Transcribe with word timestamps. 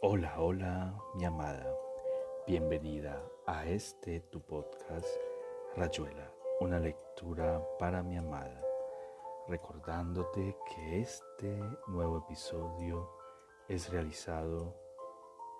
Hola, 0.00 0.36
hola, 0.38 0.96
mi 1.14 1.24
amada. 1.24 1.76
Bienvenida 2.46 3.20
a 3.46 3.66
este 3.66 4.20
tu 4.20 4.40
podcast, 4.40 5.08
Rayuela, 5.74 6.32
una 6.60 6.78
lectura 6.78 7.60
para 7.80 8.04
mi 8.04 8.16
amada. 8.16 8.62
Recordándote 9.48 10.56
que 10.70 11.00
este 11.00 11.60
nuevo 11.88 12.18
episodio 12.18 13.10
es 13.66 13.90
realizado 13.90 14.76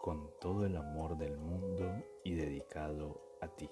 con 0.01 0.31
todo 0.41 0.67
el 0.67 0.77
amor 0.77 1.19
del 1.19 1.37
mundo 1.37 2.05
y 2.23 2.37
dedicado 2.37 3.21
a 3.41 3.49
ti. 3.49 3.69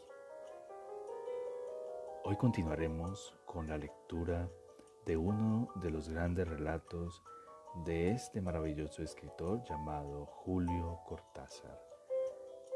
Hoy 2.24 2.34
continuaremos 2.34 3.32
con 3.44 3.68
la 3.68 3.78
lectura 3.78 4.50
de 5.04 5.16
uno 5.16 5.68
de 5.76 5.90
los 5.90 6.08
grandes 6.08 6.48
relatos 6.48 7.22
de 7.84 8.10
este 8.10 8.40
maravilloso 8.40 9.02
escritor 9.02 9.62
llamado 9.64 10.26
Julio 10.26 11.00
Cortázar. 11.06 11.78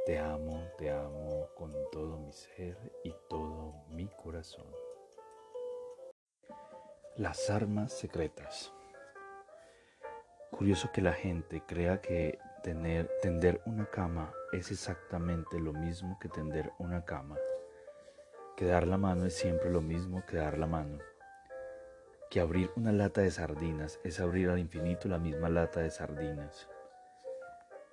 Te 0.04 0.18
amo, 0.18 0.62
te 0.76 0.90
amo 0.90 1.48
con 1.56 1.72
todo 1.90 2.18
mi 2.18 2.32
ser 2.32 2.76
y 3.04 3.14
todo 3.28 3.84
mi 3.88 4.08
corazón. 4.08 4.66
Las 7.16 7.50
armas 7.50 7.92
secretas. 7.92 8.72
Curioso 10.50 10.90
que 10.92 11.00
la 11.00 11.12
gente 11.12 11.62
crea 11.66 12.00
que 12.00 12.38
tener, 12.62 13.10
tender 13.22 13.62
una 13.66 13.86
cama 13.86 14.32
es 14.52 14.70
exactamente 14.70 15.58
lo 15.58 15.72
mismo 15.72 16.18
que 16.20 16.28
tender 16.28 16.72
una 16.78 17.04
cama. 17.04 17.36
Que 18.56 18.66
dar 18.66 18.86
la 18.86 18.98
mano 18.98 19.26
es 19.26 19.34
siempre 19.34 19.70
lo 19.70 19.80
mismo 19.80 20.24
que 20.26 20.36
dar 20.36 20.58
la 20.58 20.66
mano 20.66 20.98
que 22.30 22.38
abrir 22.38 22.70
una 22.76 22.92
lata 22.92 23.22
de 23.22 23.30
sardinas 23.32 23.98
es 24.04 24.20
abrir 24.20 24.50
al 24.50 24.60
infinito 24.60 25.08
la 25.08 25.18
misma 25.18 25.48
lata 25.48 25.80
de 25.80 25.90
sardinas. 25.90 26.68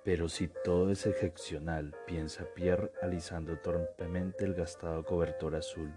Pero 0.04 0.28
si 0.28 0.46
todo 0.46 0.92
es 0.92 1.06
excepcional, 1.06 1.92
piensa 2.06 2.44
Pierre 2.54 2.92
alisando 3.02 3.58
torpemente 3.58 4.44
el 4.44 4.54
gastado 4.54 5.04
cobertor 5.04 5.56
azul. 5.56 5.92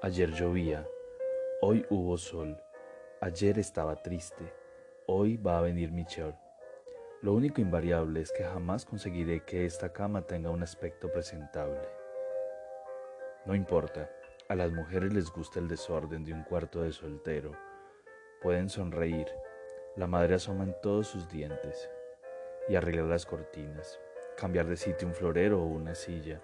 Ayer 0.00 0.32
llovía, 0.32 0.88
hoy 1.60 1.84
hubo 1.90 2.16
sol, 2.16 2.58
ayer 3.20 3.58
estaba 3.58 3.96
triste, 3.96 4.50
hoy 5.06 5.36
va 5.36 5.58
a 5.58 5.62
venir 5.62 5.92
Michel. 5.92 6.34
Lo 7.20 7.34
único 7.34 7.60
invariable 7.60 8.22
es 8.22 8.32
que 8.32 8.44
jamás 8.44 8.86
conseguiré 8.86 9.44
que 9.44 9.66
esta 9.66 9.92
cama 9.92 10.22
tenga 10.22 10.48
un 10.50 10.62
aspecto 10.62 11.12
presentable. 11.12 11.86
No 13.44 13.54
importa, 13.54 14.10
a 14.48 14.54
las 14.54 14.72
mujeres 14.72 15.12
les 15.12 15.30
gusta 15.30 15.60
el 15.60 15.68
desorden 15.68 16.24
de 16.24 16.32
un 16.32 16.42
cuarto 16.42 16.80
de 16.80 16.92
soltero. 16.92 17.52
Pueden 18.40 18.70
sonreír. 18.70 19.26
La 19.94 20.06
madre 20.06 20.36
asoma 20.36 20.64
en 20.64 20.74
todos 20.80 21.06
sus 21.06 21.28
dientes. 21.28 21.90
Y 22.66 22.74
arreglar 22.74 23.04
las 23.06 23.26
cortinas. 23.26 24.00
Cambiar 24.38 24.66
de 24.66 24.78
sitio 24.78 25.06
un 25.06 25.14
florero 25.14 25.60
o 25.60 25.66
una 25.66 25.94
silla. 25.94 26.40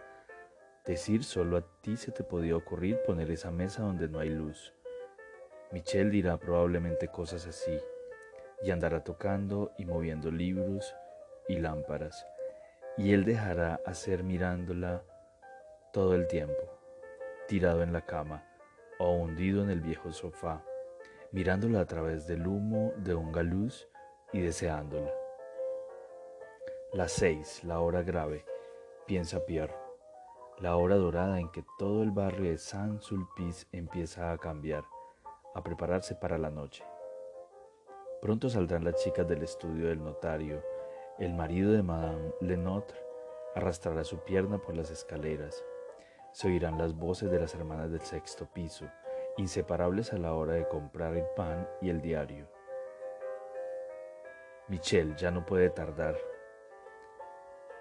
Decir 0.84 1.24
solo 1.24 1.56
a 1.56 1.64
ti 1.80 1.96
se 1.96 2.12
te 2.12 2.24
podía 2.24 2.56
ocurrir 2.56 3.00
poner 3.06 3.30
esa 3.30 3.50
mesa 3.50 3.82
donde 3.82 4.06
no 4.06 4.18
hay 4.18 4.28
luz. 4.28 4.74
Michelle 5.72 6.10
dirá 6.10 6.36
probablemente 6.36 7.08
cosas 7.08 7.46
así. 7.46 7.78
Y 8.62 8.70
andará 8.70 9.02
tocando 9.02 9.72
y 9.78 9.86
moviendo 9.86 10.30
libros 10.30 10.94
y 11.48 11.56
lámparas. 11.56 12.26
Y 12.98 13.14
él 13.14 13.24
dejará 13.24 13.80
hacer 13.86 14.24
mirándola 14.24 15.02
todo 15.90 16.14
el 16.14 16.26
tiempo 16.26 16.73
tirado 17.46 17.82
en 17.82 17.92
la 17.92 18.02
cama 18.02 18.44
o 18.98 19.12
hundido 19.12 19.62
en 19.62 19.70
el 19.70 19.80
viejo 19.80 20.12
sofá, 20.12 20.64
mirándola 21.32 21.80
a 21.80 21.86
través 21.86 22.26
del 22.26 22.46
humo 22.46 22.92
de 22.96 23.14
un 23.14 23.32
galuz 23.32 23.88
y 24.32 24.40
deseándola. 24.40 25.12
Las 26.92 27.12
seis, 27.12 27.62
la 27.64 27.80
hora 27.80 28.02
grave, 28.02 28.44
piensa 29.06 29.44
Pierre, 29.44 29.74
la 30.60 30.76
hora 30.76 30.96
dorada 30.96 31.40
en 31.40 31.50
que 31.50 31.64
todo 31.78 32.02
el 32.02 32.12
barrio 32.12 32.50
de 32.50 32.58
Saint-Sulpice 32.58 33.66
empieza 33.72 34.30
a 34.30 34.38
cambiar, 34.38 34.84
a 35.54 35.62
prepararse 35.62 36.14
para 36.14 36.38
la 36.38 36.50
noche. 36.50 36.84
Pronto 38.22 38.48
saldrán 38.48 38.84
las 38.84 39.02
chicas 39.02 39.28
del 39.28 39.42
estudio 39.42 39.88
del 39.88 40.02
notario, 40.02 40.62
el 41.18 41.34
marido 41.34 41.72
de 41.72 41.82
Madame 41.82 42.32
Lenotre 42.40 42.98
arrastrará 43.54 44.02
su 44.04 44.18
pierna 44.18 44.58
por 44.58 44.76
las 44.76 44.90
escaleras, 44.90 45.64
se 46.34 46.48
oirán 46.48 46.78
las 46.78 46.94
voces 46.94 47.30
de 47.30 47.38
las 47.38 47.54
hermanas 47.54 47.92
del 47.92 48.00
sexto 48.00 48.46
piso, 48.52 48.90
inseparables 49.36 50.12
a 50.12 50.18
la 50.18 50.34
hora 50.34 50.54
de 50.54 50.66
comprar 50.66 51.16
el 51.16 51.24
pan 51.36 51.68
y 51.80 51.90
el 51.90 52.02
diario. 52.02 52.48
Michelle 54.66 55.14
ya 55.16 55.30
no 55.30 55.46
puede 55.46 55.70
tardar, 55.70 56.16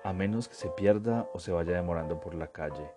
a 0.03 0.13
menos 0.13 0.47
que 0.47 0.53
se 0.53 0.69
pierda 0.69 1.27
o 1.33 1.39
se 1.39 1.51
vaya 1.51 1.73
demorando 1.73 2.19
por 2.19 2.35
la 2.35 2.51
calle, 2.51 2.91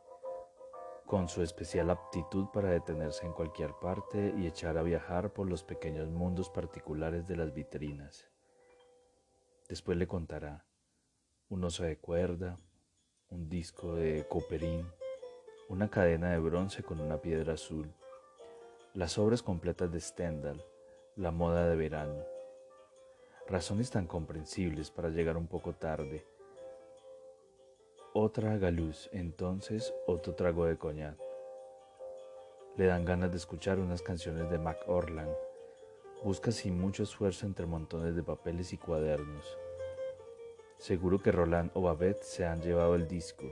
con 1.07 1.27
su 1.27 1.43
especial 1.43 1.89
aptitud 1.89 2.49
para 2.53 2.69
detenerse 2.69 3.25
en 3.25 3.33
cualquier 3.33 3.73
parte 3.81 4.35
y 4.37 4.47
echar 4.47 4.77
a 4.77 4.83
viajar 4.83 5.33
por 5.33 5.49
los 5.49 5.65
pequeños 5.65 6.11
mundos 6.11 6.51
particulares 6.51 7.27
de 7.27 7.37
las 7.37 7.55
vitrinas. 7.55 8.29
Después 9.71 9.97
le 9.97 10.07
contará 10.07 10.67
un 11.49 11.65
oso 11.65 11.85
de 11.85 11.97
cuerda, 11.97 12.59
un 13.31 13.49
disco 13.49 13.95
de 13.95 14.27
coperín, 14.29 14.87
una 15.69 15.91
cadena 15.91 16.31
de 16.31 16.39
bronce 16.39 16.85
con 16.85 17.01
una 17.01 17.21
piedra 17.21 17.55
azul, 17.55 17.93
las 18.95 19.19
obras 19.19 19.43
completas 19.43 19.91
de 19.91 20.01
Stendhal, 20.01 20.65
la 21.17 21.33
moda 21.33 21.69
de 21.69 21.75
verano. 21.75 22.25
Razones 23.49 23.91
tan 23.91 24.07
comprensibles 24.07 24.93
para 24.93 25.09
llegar 25.09 25.37
un 25.37 25.49
poco 25.49 25.75
tarde. 25.75 26.25
Otra 28.13 28.57
galuz, 28.59 29.11
entonces 29.13 29.93
otro 30.07 30.35
trago 30.35 30.67
de 30.67 30.79
coñac. 30.79 31.19
Le 32.77 32.87
dan 32.87 33.05
ganas 33.05 33.33
de 33.33 33.37
escuchar 33.37 33.81
unas 33.81 34.03
canciones 34.03 34.49
de 34.49 34.59
Mac 34.59 34.79
Orland. 34.87 35.35
Busca 36.23 36.53
sin 36.53 36.81
mucho 36.81 37.03
esfuerzo 37.03 37.45
entre 37.45 37.67
montones 37.67 38.15
de 38.15 38.23
papeles 38.23 38.73
y 38.73 38.79
cuadernos. 38.79 39.59
Seguro 40.79 41.19
que 41.21 41.33
Roland 41.33 41.73
o 41.75 41.83
Babette 41.83 42.23
se 42.23 42.47
han 42.47 42.63
llevado 42.63 42.95
el 42.95 43.09
disco 43.09 43.47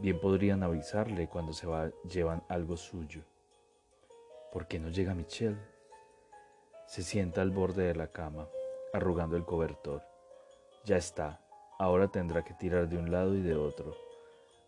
Bien 0.00 0.18
podrían 0.18 0.62
avisarle 0.62 1.28
cuando 1.28 1.52
se 1.52 1.66
va, 1.66 1.90
llevan 2.08 2.42
algo 2.48 2.78
suyo. 2.78 3.22
¿Por 4.50 4.66
qué 4.66 4.78
no 4.78 4.88
llega 4.88 5.14
Michelle? 5.14 5.58
Se 6.86 7.02
sienta 7.02 7.42
al 7.42 7.50
borde 7.50 7.82
de 7.82 7.94
la 7.94 8.06
cama, 8.06 8.48
arrugando 8.94 9.36
el 9.36 9.44
cobertor. 9.44 10.02
Ya 10.86 10.96
está, 10.96 11.44
ahora 11.78 12.08
tendrá 12.08 12.42
que 12.42 12.54
tirar 12.54 12.88
de 12.88 12.96
un 12.96 13.10
lado 13.10 13.34
y 13.34 13.42
de 13.42 13.54
otro. 13.54 13.94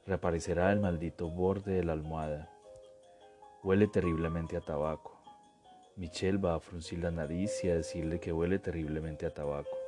Reaparecerá 0.06 0.70
el 0.70 0.80
maldito 0.80 1.30
borde 1.30 1.76
de 1.76 1.84
la 1.84 1.94
almohada. 1.94 2.50
Huele 3.62 3.88
terriblemente 3.88 4.58
a 4.58 4.60
tabaco. 4.60 5.18
Michelle 5.96 6.36
va 6.36 6.56
a 6.56 6.60
fruncir 6.60 6.98
la 6.98 7.10
nariz 7.10 7.64
y 7.64 7.70
a 7.70 7.76
decirle 7.76 8.20
que 8.20 8.34
huele 8.34 8.58
terriblemente 8.58 9.24
a 9.24 9.32
tabaco. 9.32 9.78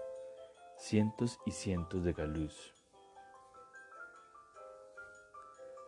Cientos 0.78 1.38
y 1.44 1.50
cientos 1.50 2.02
de 2.02 2.14
galús 2.14 2.73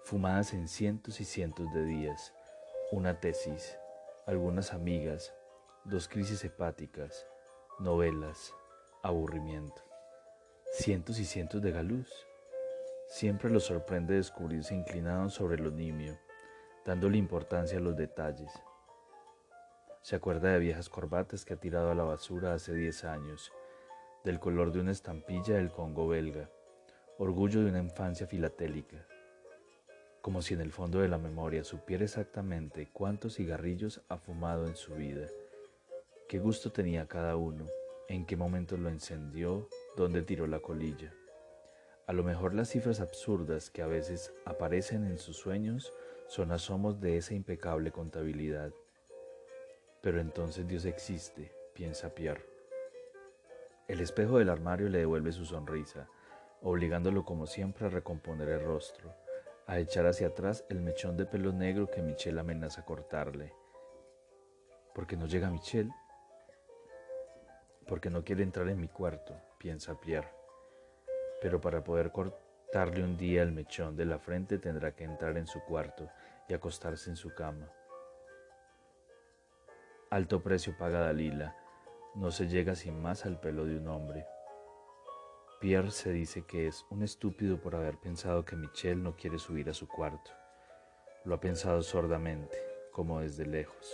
fumadas 0.06 0.54
en 0.54 0.68
cientos 0.68 1.20
y 1.20 1.24
cientos 1.24 1.74
de 1.74 1.84
días, 1.84 2.32
una 2.92 3.18
tesis, 3.18 3.76
algunas 4.24 4.72
amigas, 4.72 5.34
dos 5.84 6.06
crisis 6.06 6.44
hepáticas, 6.44 7.26
novelas, 7.80 8.54
aburrimiento, 9.02 9.82
cientos 10.74 11.18
y 11.18 11.24
cientos 11.24 11.60
de 11.60 11.72
galús. 11.72 12.08
Siempre 13.08 13.50
lo 13.50 13.58
sorprende 13.58 14.14
descubrirse 14.14 14.76
inclinado 14.76 15.28
sobre 15.28 15.58
lo 15.58 15.72
nimio, 15.72 16.16
dándole 16.84 17.18
importancia 17.18 17.78
a 17.78 17.82
los 17.82 17.96
detalles. 17.96 18.52
Se 20.02 20.14
acuerda 20.14 20.52
de 20.52 20.60
viejas 20.60 20.88
corbatas 20.88 21.44
que 21.44 21.54
ha 21.54 21.56
tirado 21.56 21.90
a 21.90 21.96
la 21.96 22.04
basura 22.04 22.54
hace 22.54 22.74
diez 22.74 23.02
años, 23.02 23.50
del 24.22 24.38
color 24.38 24.70
de 24.70 24.78
una 24.78 24.92
estampilla 24.92 25.56
del 25.56 25.72
Congo 25.72 26.06
belga, 26.06 26.48
orgullo 27.18 27.64
de 27.64 27.70
una 27.70 27.80
infancia 27.80 28.28
filatélica 28.28 29.04
como 30.26 30.42
si 30.42 30.54
en 30.54 30.60
el 30.60 30.72
fondo 30.72 30.98
de 30.98 31.06
la 31.06 31.18
memoria 31.18 31.62
supiera 31.62 32.02
exactamente 32.02 32.88
cuántos 32.92 33.36
cigarrillos 33.36 34.00
ha 34.08 34.18
fumado 34.18 34.66
en 34.66 34.74
su 34.74 34.92
vida, 34.96 35.28
qué 36.28 36.40
gusto 36.40 36.72
tenía 36.72 37.06
cada 37.06 37.36
uno, 37.36 37.68
en 38.08 38.26
qué 38.26 38.36
momento 38.36 38.76
lo 38.76 38.88
encendió, 38.88 39.68
dónde 39.96 40.22
tiró 40.22 40.48
la 40.48 40.58
colilla. 40.58 41.14
A 42.08 42.12
lo 42.12 42.24
mejor 42.24 42.54
las 42.54 42.70
cifras 42.70 42.98
absurdas 43.00 43.70
que 43.70 43.82
a 43.82 43.86
veces 43.86 44.34
aparecen 44.44 45.04
en 45.04 45.18
sus 45.18 45.36
sueños 45.36 45.92
son 46.26 46.50
asomos 46.50 47.00
de 47.00 47.18
esa 47.18 47.34
impecable 47.34 47.92
contabilidad. 47.92 48.72
Pero 50.00 50.20
entonces 50.20 50.66
Dios 50.66 50.86
existe, 50.86 51.52
piensa 51.72 52.16
Pierre. 52.16 52.44
El 53.86 54.00
espejo 54.00 54.38
del 54.38 54.48
armario 54.48 54.88
le 54.88 54.98
devuelve 54.98 55.30
su 55.30 55.44
sonrisa, 55.44 56.08
obligándolo 56.62 57.24
como 57.24 57.46
siempre 57.46 57.86
a 57.86 57.90
recomponer 57.90 58.48
el 58.48 58.64
rostro 58.64 59.14
a 59.66 59.78
echar 59.78 60.06
hacia 60.06 60.28
atrás 60.28 60.64
el 60.68 60.80
mechón 60.80 61.16
de 61.16 61.26
pelo 61.26 61.52
negro 61.52 61.90
que 61.90 62.02
Michelle 62.02 62.40
amenaza 62.40 62.84
cortarle. 62.84 63.52
¿Por 64.94 65.06
qué 65.06 65.16
no 65.16 65.26
llega 65.26 65.50
Michelle? 65.50 65.92
porque 67.86 68.10
no 68.10 68.24
quiere 68.24 68.42
entrar 68.42 68.68
en 68.68 68.80
mi 68.80 68.88
cuarto, 68.88 69.34
piensa 69.58 69.98
Pierre. 70.00 70.28
Pero 71.40 71.60
para 71.60 71.84
poder 71.84 72.10
cortarle 72.10 73.02
un 73.04 73.16
día 73.16 73.42
el 73.42 73.52
mechón 73.52 73.96
de 73.96 74.04
la 74.04 74.18
frente 74.18 74.58
tendrá 74.58 74.92
que 74.94 75.04
entrar 75.04 75.36
en 75.36 75.46
su 75.46 75.60
cuarto 75.60 76.10
y 76.48 76.54
acostarse 76.54 77.10
en 77.10 77.16
su 77.16 77.34
cama. 77.34 77.70
Alto 80.10 80.42
precio 80.42 80.76
paga 80.76 81.00
Dalila, 81.00 81.56
no 82.14 82.30
se 82.30 82.48
llega 82.48 82.74
sin 82.74 83.00
más 83.00 83.24
al 83.26 83.38
pelo 83.38 83.64
de 83.64 83.76
un 83.76 83.88
hombre. 83.88 84.26
Pierre 85.58 85.90
se 85.90 86.12
dice 86.12 86.42
que 86.42 86.66
es 86.66 86.84
un 86.90 87.02
estúpido 87.02 87.58
por 87.58 87.74
haber 87.74 87.96
pensado 87.96 88.44
que 88.44 88.56
Michelle 88.56 89.00
no 89.00 89.16
quiere 89.16 89.38
subir 89.38 89.70
a 89.70 89.74
su 89.74 89.88
cuarto. 89.88 90.30
Lo 91.24 91.34
ha 91.34 91.40
pensado 91.40 91.80
sordamente, 91.82 92.58
como 92.92 93.20
desde 93.20 93.46
lejos. 93.46 93.90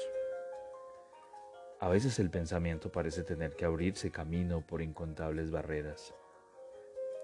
A 1.79 1.88
veces 1.88 2.19
el 2.19 2.31
pensamiento 2.31 2.91
parece 2.91 3.23
tener 3.23 3.55
que 3.55 3.64
abrirse 3.64 4.11
camino 4.11 4.67
por 4.67 4.82
incontables 4.82 5.53
barreras, 5.53 6.12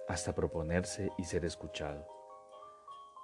hasta 0.07 0.37
proponerse 0.37 1.11
y 1.19 1.25
ser 1.25 1.45
escuchado. 1.45 2.07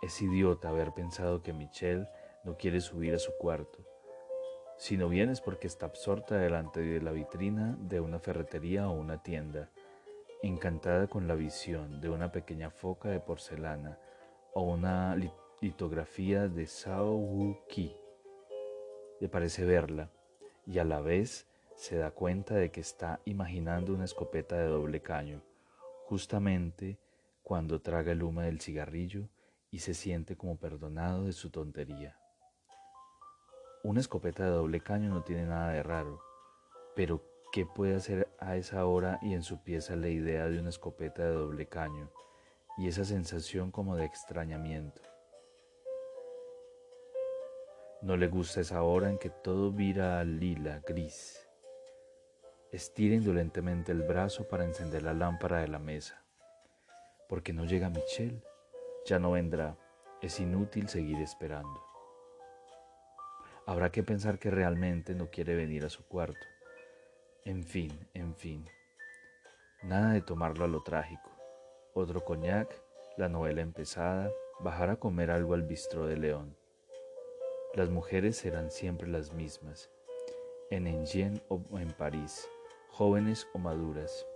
Es 0.03 0.21
idiota 0.21 0.71
haber 0.71 0.93
pensado 0.93 1.43
que 1.43 1.53
Michelle 1.53 2.09
no 2.43 2.57
quiere 2.57 2.81
subir 2.81 3.15
a 3.15 3.21
su 3.21 3.37
cuarto, 3.37 3.87
si 4.77 4.97
no 4.97 5.09
bien 5.09 5.31
es 5.31 5.41
porque 5.41 5.69
está 5.69 5.87
absorta 5.87 6.37
delante 6.37 6.81
de 6.81 7.01
la 7.01 7.13
vitrina 7.13 7.77
de 7.79 8.01
una 8.01 8.19
ferretería 8.19 8.89
o 8.89 8.93
una 8.93 9.23
tienda 9.23 9.71
encantada 10.47 11.07
con 11.07 11.27
la 11.27 11.35
visión 11.35 12.01
de 12.03 12.11
una 12.11 12.31
pequeña 12.31 12.71
foca 12.71 13.09
de 13.09 13.19
porcelana 13.19 13.99
o 14.53 14.63
una 14.63 15.17
litografía 15.61 16.49
de 16.49 16.67
Sao 16.67 17.17
Wu 17.17 17.57
Ki. 17.69 17.97
Le 19.21 19.29
parece 19.29 19.65
verla 19.65 20.11
y 20.67 20.79
a 20.79 20.85
la 20.85 21.01
vez 21.01 21.47
se 21.77 21.97
da 21.97 22.11
cuenta 22.11 22.55
de 22.55 22.71
que 22.71 22.81
está 22.81 23.21
imaginando 23.25 23.95
una 23.95 24.05
escopeta 24.05 24.57
de 24.57 24.67
doble 24.67 25.01
caño, 25.01 25.43
justamente 26.05 26.99
cuando 27.43 27.81
traga 27.81 28.13
el 28.13 28.23
humo 28.23 28.43
del 28.43 28.61
cigarrillo 28.61 29.29
y 29.71 29.79
se 29.79 29.95
siente 29.95 30.37
como 30.37 30.59
perdonado 30.59 31.25
de 31.25 31.33
su 31.33 31.51
tontería. 31.51 32.19
Una 33.83 34.01
escopeta 34.01 34.45
de 34.45 34.51
doble 34.51 34.81
caño 34.81 35.09
no 35.09 35.23
tiene 35.23 35.47
nada 35.47 35.73
de 35.73 35.83
raro, 35.83 36.21
pero 36.95 37.23
¿Qué 37.55 37.67
puede 37.67 37.95
hacer 37.95 38.27
a 38.41 38.57
esa 38.57 38.85
hora 38.85 39.21
y 39.23 39.33
en 39.33 39.45
su 39.45 39.63
pieza 39.63 39.95
la 39.95 40.09
idea 40.09 40.49
de 40.49 40.59
una 40.59 40.71
escopeta 40.71 41.23
de 41.23 41.35
doble 41.35 41.67
caño 41.67 42.11
y 42.77 42.89
esa 42.89 43.05
sensación 43.05 43.71
como 43.71 43.95
de 43.95 44.05
extrañamiento? 44.05 45.01
No 48.03 48.17
le 48.17 48.27
gusta 48.27 48.61
esa 48.61 48.83
hora 48.83 49.09
en 49.09 49.19
que 49.19 49.31
todo 49.31 49.71
vira 49.71 50.19
al 50.19 50.41
lila, 50.41 50.83
gris. 50.85 51.49
Estira 52.73 53.15
indolentemente 53.15 53.93
el 53.93 54.03
brazo 54.03 54.49
para 54.49 54.65
encender 54.65 55.05
la 55.05 55.15
lámpara 55.15 55.61
de 55.61 55.69
la 55.69 55.79
mesa. 55.79 56.25
Porque 57.29 57.53
no 57.53 57.67
llega 57.67 57.89
Michelle, 57.89 58.43
ya 59.07 59.21
no 59.21 59.31
vendrá, 59.31 59.77
es 60.21 60.41
inútil 60.41 60.89
seguir 60.89 61.21
esperando. 61.21 61.81
Habrá 63.65 63.93
que 63.93 64.03
pensar 64.03 64.41
que 64.41 64.51
realmente 64.51 65.15
no 65.15 65.31
quiere 65.31 65.55
venir 65.55 65.85
a 65.85 65.89
su 65.89 66.05
cuarto 66.09 66.45
en 67.45 67.63
fin, 67.63 67.93
en 68.15 68.35
fin. 68.35 68.65
Nada 69.83 70.13
de 70.13 70.23
tomarlo 70.23 70.65
a 70.65 70.69
lo 70.69 70.83
trágico. 70.83 71.31
Otro 71.93 72.25
coñac, 72.25 72.69
la 73.17 73.29
novela 73.29 73.61
empezada, 73.61 74.31
bajar 74.61 74.91
a 74.91 74.97
comer 74.97 75.31
algo 75.31 75.55
al 75.55 75.63
bistró 75.63 76.07
de 76.07 76.17
León. 76.17 76.57
Las 77.75 77.91
mujeres 77.91 78.37
serán 78.37 78.71
siempre 78.71 79.09
las 79.09 79.33
mismas, 79.33 79.91
en 80.71 80.87
Enghien 80.87 81.43
o 81.49 81.61
en 81.79 81.93
París, 81.93 82.49
jóvenes 82.89 83.47
o 83.53 83.59
maduras. 83.59 84.27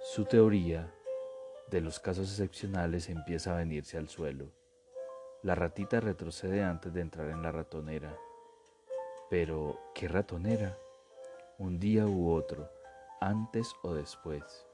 Su 0.00 0.24
teoría 0.24 0.92
de 1.70 1.80
los 1.80 2.00
casos 2.00 2.30
excepcionales 2.30 3.10
empieza 3.10 3.52
a 3.52 3.58
venirse 3.58 3.98
al 3.98 4.08
suelo. 4.08 4.46
La 5.42 5.54
ratita 5.54 6.00
retrocede 6.00 6.64
antes 6.64 6.94
de 6.94 7.02
entrar 7.02 7.28
en 7.28 7.42
la 7.42 7.52
ratonera. 7.52 8.16
Pero, 9.28 9.78
¿qué 9.94 10.08
ratonera? 10.08 10.78
Un 11.58 11.80
día 11.80 12.06
u 12.06 12.30
otro, 12.30 12.70
antes 13.20 13.74
o 13.82 13.92
después. 13.92 14.64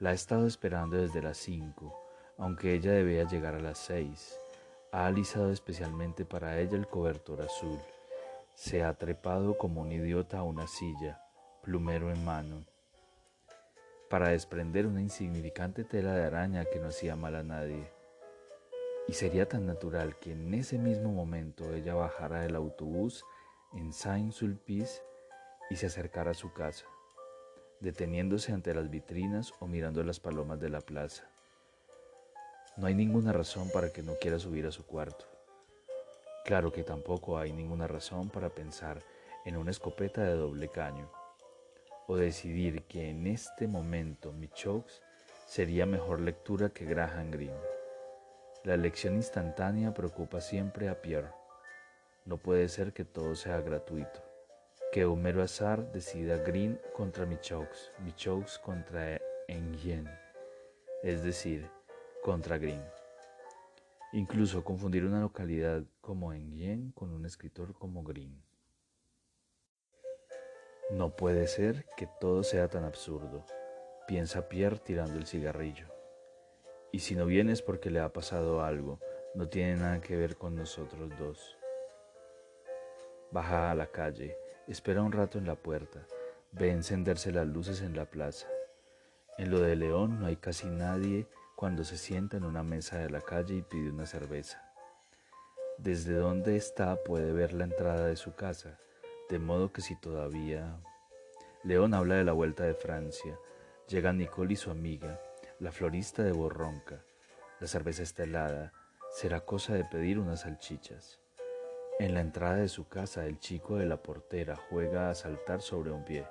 La 0.00 0.10
ha 0.10 0.12
estado 0.12 0.46
esperando 0.46 0.98
desde 0.98 1.22
las 1.22 1.38
cinco, 1.38 1.98
aunque 2.36 2.74
ella 2.74 2.92
debía 2.92 3.24
llegar 3.24 3.54
a 3.54 3.60
las 3.60 3.78
seis. 3.78 4.38
Ha 4.92 5.06
alisado 5.06 5.50
especialmente 5.50 6.26
para 6.26 6.60
ella 6.60 6.76
el 6.76 6.86
cobertor 6.86 7.40
azul. 7.40 7.78
Se 8.54 8.84
ha 8.84 8.92
trepado 8.98 9.56
como 9.56 9.80
un 9.80 9.90
idiota 9.90 10.40
a 10.40 10.42
una 10.42 10.66
silla, 10.66 11.22
plumero 11.62 12.10
en 12.10 12.22
mano, 12.22 12.66
para 14.10 14.28
desprender 14.28 14.86
una 14.86 15.00
insignificante 15.00 15.84
tela 15.84 16.12
de 16.12 16.24
araña 16.24 16.66
que 16.66 16.80
no 16.80 16.88
hacía 16.88 17.16
mal 17.16 17.34
a 17.34 17.42
nadie. 17.42 17.90
Y 19.06 19.14
sería 19.14 19.48
tan 19.48 19.66
natural 19.66 20.18
que 20.18 20.32
en 20.32 20.52
ese 20.52 20.76
mismo 20.76 21.12
momento 21.12 21.72
ella 21.72 21.94
bajara 21.94 22.42
del 22.42 22.56
autobús 22.56 23.24
en 23.72 23.94
Saint-Sulpice 23.94 25.07
y 25.70 25.76
se 25.76 25.86
acercara 25.86 26.30
a 26.30 26.34
su 26.34 26.52
casa, 26.52 26.86
deteniéndose 27.80 28.52
ante 28.52 28.74
las 28.74 28.90
vitrinas 28.90 29.52
o 29.60 29.66
mirando 29.66 30.02
las 30.02 30.20
palomas 30.20 30.58
de 30.60 30.70
la 30.70 30.80
plaza. 30.80 31.24
No 32.76 32.86
hay 32.86 32.94
ninguna 32.94 33.32
razón 33.32 33.70
para 33.70 33.92
que 33.92 34.02
no 34.02 34.14
quiera 34.20 34.38
subir 34.38 34.66
a 34.66 34.72
su 34.72 34.86
cuarto. 34.86 35.26
Claro 36.44 36.72
que 36.72 36.84
tampoco 36.84 37.38
hay 37.38 37.52
ninguna 37.52 37.86
razón 37.86 38.30
para 38.30 38.48
pensar 38.48 39.02
en 39.44 39.56
una 39.56 39.70
escopeta 39.70 40.22
de 40.22 40.32
doble 40.32 40.68
caño 40.68 41.10
o 42.06 42.16
decidir 42.16 42.84
que 42.84 43.10
en 43.10 43.26
este 43.26 43.68
momento 43.68 44.32
Michaux 44.32 45.02
sería 45.46 45.84
mejor 45.84 46.20
lectura 46.20 46.70
que 46.70 46.86
Graham 46.86 47.30
Greene. 47.30 47.60
La 48.64 48.74
elección 48.74 49.14
instantánea 49.14 49.92
preocupa 49.92 50.40
siempre 50.40 50.88
a 50.88 51.02
Pierre. 51.02 51.32
No 52.24 52.38
puede 52.38 52.68
ser 52.68 52.92
que 52.92 53.04
todo 53.04 53.34
sea 53.34 53.60
gratuito 53.60 54.27
que 54.90 55.04
un 55.04 55.20
mero 55.20 55.42
azar 55.42 55.92
decida 55.92 56.38
Green 56.38 56.80
contra 56.94 57.26
Michaux, 57.26 57.92
Michaux 58.04 58.58
contra 58.58 59.20
Engien, 59.46 60.08
es 61.02 61.22
decir, 61.22 61.70
contra 62.22 62.56
Green. 62.56 62.82
Incluso 64.12 64.64
confundir 64.64 65.04
una 65.04 65.20
localidad 65.20 65.82
como 66.00 66.32
Engien 66.32 66.92
con 66.92 67.12
un 67.12 67.26
escritor 67.26 67.74
como 67.74 68.02
Green. 68.02 68.42
No 70.90 71.14
puede 71.14 71.46
ser 71.46 71.84
que 71.98 72.08
todo 72.18 72.42
sea 72.42 72.68
tan 72.68 72.84
absurdo, 72.84 73.44
piensa 74.06 74.48
Pierre 74.48 74.78
tirando 74.78 75.18
el 75.18 75.26
cigarrillo. 75.26 75.86
Y 76.92 77.00
si 77.00 77.14
no 77.14 77.26
viene 77.26 77.52
es 77.52 77.60
porque 77.60 77.90
le 77.90 78.00
ha 78.00 78.10
pasado 78.10 78.62
algo, 78.62 78.98
no 79.34 79.50
tiene 79.50 79.76
nada 79.76 80.00
que 80.00 80.16
ver 80.16 80.36
con 80.36 80.54
nosotros 80.54 81.10
dos. 81.18 81.58
Baja 83.30 83.70
a 83.70 83.74
la 83.74 83.88
calle, 83.88 84.38
Espera 84.68 85.00
un 85.00 85.12
rato 85.12 85.38
en 85.38 85.46
la 85.46 85.54
puerta, 85.54 86.06
ve 86.52 86.70
encenderse 86.70 87.32
las 87.32 87.46
luces 87.46 87.80
en 87.80 87.96
la 87.96 88.04
plaza. 88.04 88.46
En 89.38 89.50
lo 89.50 89.60
de 89.60 89.76
León 89.76 90.20
no 90.20 90.26
hay 90.26 90.36
casi 90.36 90.66
nadie 90.68 91.26
cuando 91.56 91.84
se 91.84 91.96
sienta 91.96 92.36
en 92.36 92.44
una 92.44 92.62
mesa 92.62 92.98
de 92.98 93.08
la 93.08 93.22
calle 93.22 93.54
y 93.54 93.62
pide 93.62 93.90
una 93.90 94.04
cerveza. 94.04 94.62
Desde 95.78 96.12
donde 96.12 96.56
está 96.56 97.02
puede 97.02 97.32
ver 97.32 97.54
la 97.54 97.64
entrada 97.64 98.08
de 98.08 98.16
su 98.16 98.34
casa, 98.34 98.78
de 99.30 99.38
modo 99.38 99.72
que 99.72 99.80
si 99.80 99.96
todavía... 99.96 100.78
León 101.64 101.94
habla 101.94 102.16
de 102.16 102.24
la 102.24 102.32
vuelta 102.32 102.64
de 102.64 102.74
Francia. 102.74 103.38
Llega 103.88 104.12
Nicole 104.12 104.52
y 104.52 104.56
su 104.56 104.70
amiga, 104.70 105.18
la 105.60 105.72
florista 105.72 106.22
de 106.22 106.32
Borronca. 106.32 107.02
La 107.58 107.66
cerveza 107.68 108.02
está 108.02 108.24
helada. 108.24 108.74
Será 109.10 109.40
cosa 109.40 109.72
de 109.72 109.86
pedir 109.86 110.18
unas 110.18 110.42
salchichas. 110.42 111.18
En 112.00 112.14
la 112.14 112.20
entrada 112.20 112.54
de 112.54 112.68
su 112.68 112.86
casa, 112.86 113.26
el 113.26 113.40
chico 113.40 113.74
de 113.74 113.84
la 113.84 114.00
portera 114.00 114.54
juega 114.54 115.10
a 115.10 115.16
saltar 115.16 115.62
sobre 115.62 115.90
un 115.90 116.04
pie. 116.04 116.28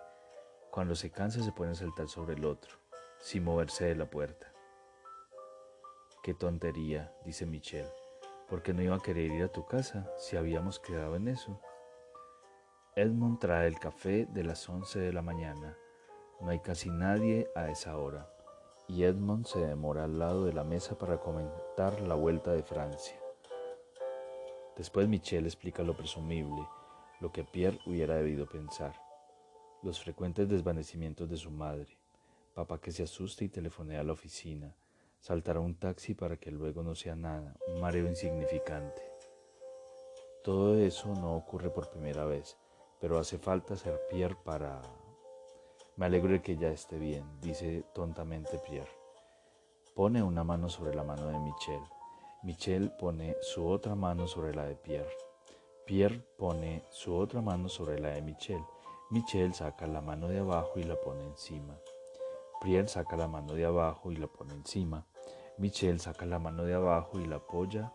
Cuando 0.72 0.96
se 0.96 1.12
cansa 1.12 1.44
se 1.44 1.52
pone 1.52 1.72
a 1.72 1.76
saltar 1.76 2.08
sobre 2.08 2.36
el 2.36 2.46
otro, 2.46 2.78
sin 3.20 3.44
moverse 3.44 3.84
de 3.84 3.96
la 3.96 4.10
puerta. 4.10 4.48
Qué 6.24 6.34
tontería, 6.34 7.14
dice 7.26 7.46
Michelle. 7.46 7.92
¿Por 8.48 8.64
qué 8.64 8.74
no 8.74 8.82
iba 8.82 8.96
a 8.96 9.02
querer 9.02 9.30
ir 9.30 9.44
a 9.44 9.52
tu 9.52 9.66
casa 9.66 10.10
si 10.18 10.38
habíamos 10.38 10.80
quedado 10.80 11.18
en 11.18 11.28
eso? 11.28 11.60
Edmond 12.96 13.40
trae 13.40 13.68
el 13.68 13.78
café 13.78 14.26
de 14.26 14.46
las 14.46 14.70
11 14.70 15.00
de 15.00 15.12
la 15.12 15.22
mañana. 15.22 15.78
No 16.40 16.50
hay 16.50 16.62
casi 16.62 16.90
nadie 16.90 17.52
a 17.56 17.70
esa 17.70 17.98
hora. 17.98 18.32
Y 18.88 19.04
Edmond 19.04 19.46
se 19.46 19.60
demora 19.60 20.06
al 20.06 20.18
lado 20.18 20.46
de 20.46 20.54
la 20.54 20.64
mesa 20.64 20.98
para 20.98 21.20
comentar 21.20 22.00
la 22.00 22.16
vuelta 22.16 22.54
de 22.54 22.64
Francia. 22.64 23.20
Después 24.78 25.08
Michelle 25.08 25.48
explica 25.48 25.82
lo 25.82 25.98
presumible, 25.98 26.68
lo 27.20 27.32
que 27.32 27.44
Pierre 27.44 27.80
hubiera 27.88 28.16
debido 28.16 28.46
pensar, 28.46 28.94
los 29.82 30.00
frecuentes 30.00 30.48
desvanecimientos 30.48 31.28
de 31.28 31.38
su 31.38 31.50
madre, 31.50 31.98
papá 32.54 32.80
que 32.80 32.92
se 32.92 33.02
asusta 33.02 33.44
y 33.44 33.50
telefonea 33.50 34.02
a 34.02 34.04
la 34.04 34.14
oficina, 34.14 34.76
saltar 35.20 35.58
un 35.58 35.74
taxi 35.74 36.14
para 36.14 36.38
que 36.38 36.52
luego 36.52 36.84
no 36.84 36.94
sea 36.94 37.16
nada, 37.16 37.56
un 37.68 37.82
mareo 37.82 38.08
insignificante. 38.08 39.02
Todo 40.44 40.78
eso 40.78 41.12
no 41.16 41.36
ocurre 41.36 41.72
por 41.72 41.90
primera 41.90 42.26
vez, 42.26 42.56
pero 43.02 43.18
hace 43.18 43.40
falta 43.40 43.76
ser 43.76 44.00
Pierre 44.12 44.38
para... 44.44 44.82
Me 45.96 46.06
alegro 46.06 46.34
de 46.34 46.42
que 46.44 46.56
ya 46.56 46.70
esté 46.70 47.00
bien, 47.00 47.26
dice 47.42 47.84
tontamente 47.96 48.60
Pierre. 48.60 48.92
Pone 49.96 50.22
una 50.22 50.44
mano 50.44 50.70
sobre 50.70 50.94
la 50.94 51.04
mano 51.04 51.28
de 51.30 51.40
Michel. 51.40 51.82
Michel 52.44 52.92
pone 52.92 53.36
su 53.42 53.68
otra 53.68 53.96
mano 53.96 54.28
sobre 54.28 54.54
la 54.54 54.66
de 54.66 54.76
Pierre. 54.76 55.12
Pierre 55.86 56.20
pone 56.38 56.84
su 56.92 57.16
otra 57.16 57.42
mano 57.42 57.68
sobre 57.68 58.00
la 58.00 58.10
de 58.10 58.22
Michel. 58.22 58.64
Michel 59.10 59.56
saca 59.56 59.88
la 59.88 60.02
mano 60.02 60.28
de 60.28 60.40
abajo 60.40 60.80
y 60.80 60.84
la 60.84 60.96
pone 60.96 61.24
encima. 61.24 61.80
Pierre 62.62 62.88
saca 62.88 63.18
la 63.18 63.28
mano 63.28 63.54
de 63.54 63.66
abajo 63.66 64.12
y 64.12 64.18
la 64.18 64.28
pone 64.28 64.54
encima. 64.54 65.08
Michel 65.58 66.00
saca 66.00 66.28
la 66.28 66.38
mano 66.38 66.64
de 66.64 66.76
abajo 66.76 67.20
y 67.20 67.26
la 67.26 67.38
apoya 67.38 67.92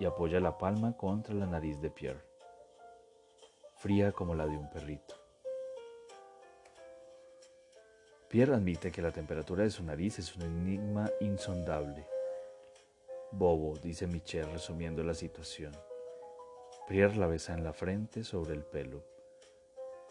y 0.00 0.06
apoya 0.06 0.40
la 0.40 0.58
palma 0.58 0.96
contra 0.96 1.34
la 1.34 1.46
nariz 1.46 1.80
de 1.80 1.90
Pierre, 1.90 2.24
fría 3.76 4.10
como 4.12 4.34
la 4.34 4.46
de 4.46 4.56
un 4.56 4.68
perrito. 4.70 5.14
Pierre 8.28 8.54
admite 8.54 8.90
que 8.90 9.02
la 9.02 9.12
temperatura 9.12 9.62
de 9.62 9.70
su 9.70 9.84
nariz 9.84 10.18
es 10.18 10.34
un 10.34 10.42
enigma 10.42 11.10
insondable. 11.20 12.08
Bobo, 13.32 13.76
dice 13.78 14.06
Michel 14.06 14.50
resumiendo 14.52 15.02
la 15.02 15.14
situación. 15.14 15.72
Pierre 16.88 17.16
la 17.16 17.26
besa 17.26 17.54
en 17.54 17.64
la 17.64 17.72
frente 17.72 18.24
sobre 18.24 18.54
el 18.54 18.64
pelo. 18.64 19.04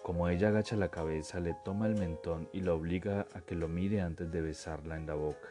Como 0.03 0.29
ella 0.29 0.47
agacha 0.47 0.75
la 0.75 0.89
cabeza, 0.89 1.39
le 1.39 1.55
toma 1.65 1.87
el 1.87 1.95
mentón 1.95 2.49
y 2.53 2.61
la 2.61 2.73
obliga 2.73 3.27
a 3.33 3.41
que 3.41 3.55
lo 3.55 3.67
mire 3.67 4.01
antes 4.01 4.31
de 4.31 4.41
besarla 4.41 4.95
en 4.95 5.05
la 5.05 5.15
boca. 5.15 5.49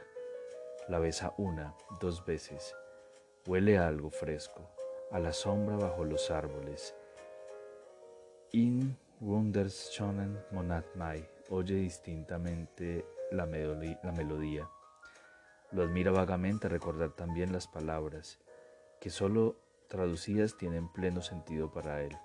La 0.88 0.98
besa 0.98 1.34
una, 1.36 1.74
dos 2.00 2.24
veces. 2.24 2.74
Huele 3.46 3.78
a 3.78 3.88
algo 3.88 4.10
fresco, 4.10 4.70
a 5.10 5.18
la 5.18 5.32
sombra 5.32 5.76
bajo 5.76 6.04
los 6.04 6.30
árboles. 6.30 6.94
In 8.52 8.96
wunderschönen 9.20 10.38
Monat 10.52 10.86
Mai 10.94 11.28
oye 11.50 11.74
distintamente 11.74 13.04
la, 13.30 13.46
melodía. 13.46 14.68
Lo 15.70 15.82
admira 15.82 16.10
vagamente 16.10 16.68
recordar 16.68 17.10
también 17.10 17.52
las 17.52 17.66
palabras, 17.66 18.38
que 19.00 19.10
solo 19.10 19.56
traducidas 19.88 20.56
tienen 20.56 20.88
pleno 20.88 21.20
sentido 21.20 21.70
para 21.70 22.02
él. 22.02 22.16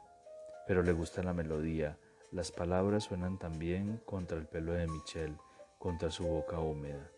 Pero 0.66 0.82
le 0.82 0.94
gusta 0.94 1.24
la 1.24 1.34
melodía, 1.34 1.98
las 2.32 2.52
palabras 2.52 3.04
suenan 3.04 3.38
también 3.38 4.02
contra 4.06 4.38
el 4.38 4.48
pelo 4.48 4.74
de 4.74 4.88
Michel, 4.88 5.38
contra 5.78 6.10
su 6.10 6.26
boca 6.26 6.60
húmeda. 6.60 7.12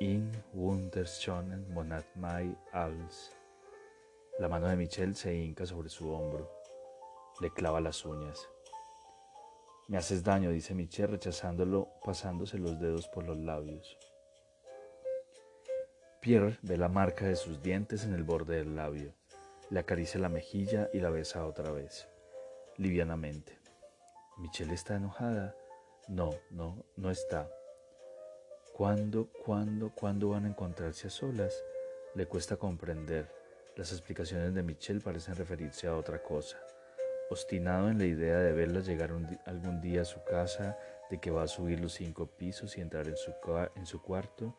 In 0.00 0.32
wunderschönen 0.52 1.72
Monat 1.72 2.04
Mai 2.16 2.56
als. 2.72 3.30
La 4.40 4.48
mano 4.48 4.66
de 4.66 4.74
Michel 4.74 5.14
se 5.14 5.32
hinca 5.32 5.66
sobre 5.66 5.88
su 5.88 6.10
hombro, 6.10 6.50
le 7.40 7.50
clava 7.50 7.80
las 7.80 8.04
uñas. 8.04 8.48
Me 9.86 9.98
haces 9.98 10.24
daño, 10.24 10.50
dice 10.50 10.74
Michel, 10.74 11.10
rechazándolo, 11.10 11.88
pasándose 12.04 12.58
los 12.58 12.80
dedos 12.80 13.06
por 13.08 13.24
los 13.24 13.36
labios. 13.36 13.98
Pierre 16.22 16.56
ve 16.62 16.76
la 16.76 16.88
marca 16.88 17.26
de 17.26 17.34
sus 17.34 17.60
dientes 17.64 18.04
en 18.04 18.14
el 18.14 18.22
borde 18.22 18.54
del 18.54 18.76
labio. 18.76 19.12
Le 19.70 19.80
acaricia 19.80 20.20
la 20.20 20.28
mejilla 20.28 20.88
y 20.92 21.00
la 21.00 21.10
besa 21.10 21.44
otra 21.44 21.72
vez, 21.72 22.08
livianamente. 22.76 23.58
¿Michelle 24.38 24.72
está 24.72 24.94
enojada? 24.94 25.56
No, 26.06 26.30
no, 26.52 26.84
no 26.96 27.10
está. 27.10 27.50
¿Cuándo, 28.72 29.30
cuándo, 29.44 29.90
cuándo 29.96 30.28
van 30.28 30.44
a 30.44 30.50
encontrarse 30.50 31.08
a 31.08 31.10
solas? 31.10 31.60
Le 32.14 32.26
cuesta 32.26 32.56
comprender. 32.56 33.28
Las 33.74 33.90
explicaciones 33.90 34.54
de 34.54 34.62
Michelle 34.62 35.00
parecen 35.00 35.34
referirse 35.34 35.88
a 35.88 35.96
otra 35.96 36.22
cosa 36.22 36.56
obstinado 37.32 37.88
en 37.88 37.98
la 37.98 38.04
idea 38.04 38.38
de 38.38 38.52
verla 38.52 38.80
llegar 38.80 39.10
algún 39.46 39.80
día 39.80 40.02
a 40.02 40.04
su 40.04 40.22
casa, 40.22 40.78
de 41.10 41.18
que 41.18 41.30
va 41.30 41.42
a 41.42 41.48
subir 41.48 41.80
los 41.80 41.94
cinco 41.94 42.26
pisos 42.26 42.76
y 42.76 42.80
entrar 42.80 43.08
en 43.08 43.16
su, 43.16 43.32
en 43.74 43.86
su 43.86 44.02
cuarto, 44.02 44.56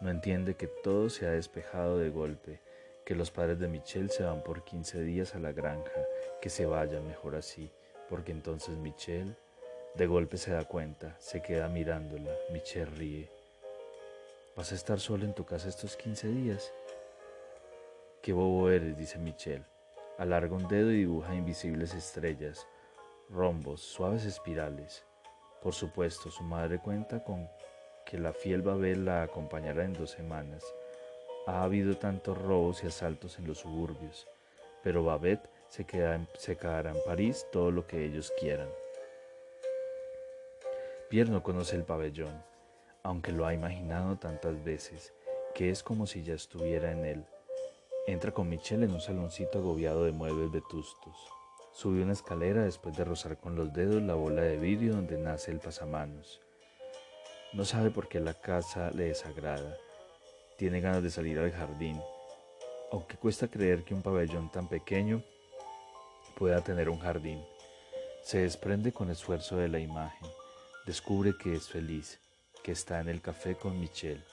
no 0.00 0.10
entiende 0.10 0.56
que 0.56 0.66
todo 0.66 1.08
se 1.08 1.26
ha 1.26 1.30
despejado 1.30 1.98
de 1.98 2.10
golpe, 2.10 2.60
que 3.04 3.14
los 3.14 3.30
padres 3.30 3.58
de 3.58 3.68
Michelle 3.68 4.08
se 4.08 4.22
van 4.22 4.42
por 4.42 4.64
15 4.64 5.02
días 5.02 5.34
a 5.34 5.38
la 5.38 5.52
granja, 5.52 6.06
que 6.40 6.50
se 6.50 6.66
vayan 6.66 7.06
mejor 7.06 7.36
así, 7.36 7.70
porque 8.08 8.32
entonces 8.32 8.76
Michelle 8.76 9.36
de 9.94 10.06
golpe 10.06 10.38
se 10.38 10.52
da 10.52 10.64
cuenta, 10.64 11.14
se 11.20 11.40
queda 11.40 11.68
mirándola, 11.68 12.32
Michelle 12.50 12.86
ríe. 12.86 13.30
¿Vas 14.56 14.72
a 14.72 14.74
estar 14.74 14.98
sola 14.98 15.24
en 15.24 15.34
tu 15.34 15.44
casa 15.44 15.68
estos 15.68 15.96
15 15.96 16.28
días? 16.28 16.72
Qué 18.22 18.32
bobo 18.32 18.70
eres, 18.70 18.96
dice 18.96 19.18
Michelle. 19.18 19.64
Alarga 20.18 20.56
un 20.56 20.66
dedo 20.66 20.90
y 20.90 20.98
dibuja 20.98 21.34
invisibles 21.34 21.94
estrellas, 21.94 22.66
rombos, 23.28 23.82
suaves 23.82 24.24
espirales. 24.24 25.04
Por 25.62 25.74
supuesto, 25.74 26.30
su 26.30 26.42
madre 26.42 26.78
cuenta 26.78 27.22
con 27.22 27.48
que 28.04 28.18
la 28.18 28.32
fiel 28.32 28.62
Babel 28.62 29.04
la 29.04 29.22
acompañará 29.22 29.84
en 29.84 29.92
dos 29.92 30.10
semanas. 30.10 30.64
Ha 31.46 31.62
habido 31.62 31.96
tantos 31.96 32.36
robos 32.36 32.84
y 32.84 32.86
asaltos 32.86 33.38
en 33.38 33.46
los 33.46 33.58
suburbios, 33.58 34.26
pero 34.82 35.04
Babette 35.04 35.48
se, 35.68 35.86
se 36.38 36.56
quedará 36.56 36.90
en 36.90 36.98
París 37.04 37.46
todo 37.52 37.70
lo 37.70 37.86
que 37.86 38.04
ellos 38.04 38.32
quieran. 38.38 38.68
Pierre 41.08 41.30
no 41.30 41.42
conoce 41.42 41.76
el 41.76 41.84
pabellón, 41.84 42.42
aunque 43.02 43.32
lo 43.32 43.46
ha 43.46 43.54
imaginado 43.54 44.16
tantas 44.16 44.62
veces, 44.64 45.12
que 45.54 45.70
es 45.70 45.82
como 45.82 46.06
si 46.06 46.22
ya 46.22 46.34
estuviera 46.34 46.92
en 46.92 47.04
él. 47.04 47.24
Entra 48.06 48.32
con 48.32 48.48
Michelle 48.48 48.84
en 48.84 48.92
un 48.92 49.00
saloncito 49.00 49.58
agobiado 49.58 50.04
de 50.04 50.12
muebles 50.12 50.50
vetustos. 50.50 51.16
Sube 51.72 52.02
una 52.02 52.12
escalera 52.12 52.62
después 52.62 52.96
de 52.96 53.04
rozar 53.04 53.38
con 53.38 53.56
los 53.56 53.72
dedos 53.72 54.02
la 54.02 54.14
bola 54.14 54.42
de 54.42 54.58
vidrio 54.58 54.94
donde 54.94 55.18
nace 55.18 55.50
el 55.50 55.60
pasamanos. 55.60 56.43
No 57.54 57.64
sabe 57.64 57.92
por 57.92 58.08
qué 58.08 58.18
la 58.18 58.34
casa 58.34 58.90
le 58.90 59.04
desagrada. 59.04 59.76
Tiene 60.58 60.80
ganas 60.80 61.04
de 61.04 61.10
salir 61.10 61.38
al 61.38 61.52
jardín, 61.52 62.02
aunque 62.90 63.16
cuesta 63.16 63.46
creer 63.46 63.84
que 63.84 63.94
un 63.94 64.02
pabellón 64.02 64.50
tan 64.50 64.66
pequeño 64.66 65.22
pueda 66.36 66.62
tener 66.62 66.88
un 66.88 66.98
jardín. 66.98 67.40
Se 68.24 68.38
desprende 68.38 68.90
con 68.90 69.08
esfuerzo 69.08 69.56
de 69.56 69.68
la 69.68 69.78
imagen. 69.78 70.28
Descubre 70.84 71.34
que 71.40 71.54
es 71.54 71.68
feliz, 71.68 72.18
que 72.64 72.72
está 72.72 72.98
en 72.98 73.08
el 73.08 73.22
café 73.22 73.54
con 73.54 73.78
Michelle, 73.78 74.24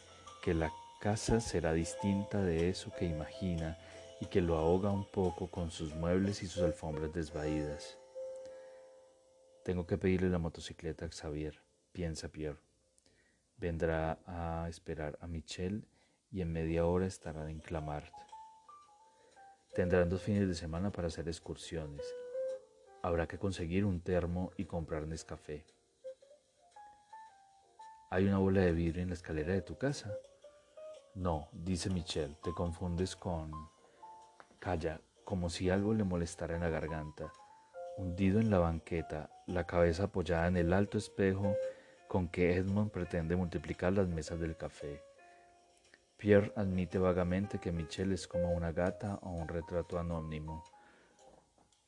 que 0.41 0.55
la 0.55 0.73
casa 0.99 1.39
será 1.41 1.73
distinta 1.73 2.41
de 2.41 2.69
eso 2.69 2.91
que 2.97 3.05
imagina 3.05 3.77
y 4.19 4.25
que 4.25 4.41
lo 4.41 4.57
ahoga 4.57 4.89
un 4.89 5.05
poco 5.05 5.45
con 5.51 5.69
sus 5.69 5.93
muebles 5.93 6.41
y 6.41 6.47
sus 6.47 6.63
alfombras 6.63 7.13
desvaídas. 7.13 7.99
Tengo 9.63 9.85
que 9.85 9.99
pedirle 9.99 10.29
la 10.29 10.39
motocicleta 10.39 11.05
a 11.05 11.09
Xavier, 11.09 11.61
piensa 11.91 12.27
Pierre. 12.27 12.70
Vendrá 13.62 14.18
a 14.25 14.68
esperar 14.70 15.20
a 15.22 15.27
Michelle 15.27 15.84
y 16.32 16.41
en 16.41 16.51
media 16.51 16.88
hora 16.88 17.06
estará 17.06 17.48
en 17.51 17.60
Clamart. 17.60 18.12
Tendrán 19.75 20.10
dos 20.10 20.24
fines 20.24 20.48
de 20.48 20.56
semana 20.56 20.91
para 20.91 21.10
hacer 21.10 21.27
excursiones. 21.27 22.01
Habrá 23.03 23.27
que 23.27 23.38
conseguir 23.38 23.86
un 23.86 24.01
termo 24.01 24.51
y 24.58 24.65
comprar 24.65 25.06
Nescafé. 25.06 25.63
¿Hay 28.10 28.25
una 28.25 28.39
bola 28.39 28.62
de 28.62 28.72
vidrio 28.72 29.03
en 29.03 29.10
la 29.10 29.13
escalera 29.13 29.53
de 29.53 29.62
tu 29.62 29.77
casa? 29.77 30.12
No, 31.13 31.48
dice 31.51 31.91
Michelle, 31.91 32.36
te 32.41 32.53
confundes 32.53 33.15
con... 33.15 33.51
Calla, 34.58 35.01
como 35.24 35.51
si 35.51 35.70
algo 35.70 35.94
le 35.94 36.03
molestara 36.03 36.56
en 36.56 36.62
la 36.62 36.70
garganta. 36.70 37.32
Hundido 37.96 38.39
en 38.39 38.50
la 38.50 38.58
banqueta, 38.58 39.30
la 39.46 39.68
cabeza 39.68 40.06
apoyada 40.06 40.48
en 40.48 40.58
el 40.58 40.74
alto 40.74 40.98
espejo 40.98 41.56
con 42.12 42.27
que 42.27 42.58
Edmond 42.58 42.91
pretende 42.91 43.38
multiplicar 43.38 43.94
las 43.94 44.10
mesas 44.10 44.38
del 44.38 44.58
café. 44.58 45.01
Pierre 46.18 46.51
admite 46.58 46.98
vagamente 46.98 47.58
que 47.58 47.72
Michelle 47.72 48.15
es 48.15 48.27
como 48.27 48.51
una 48.51 48.74
gata 48.74 49.18
o 49.22 49.30
un 49.30 49.48
retrato 49.48 49.98
anónimo. 49.98 50.62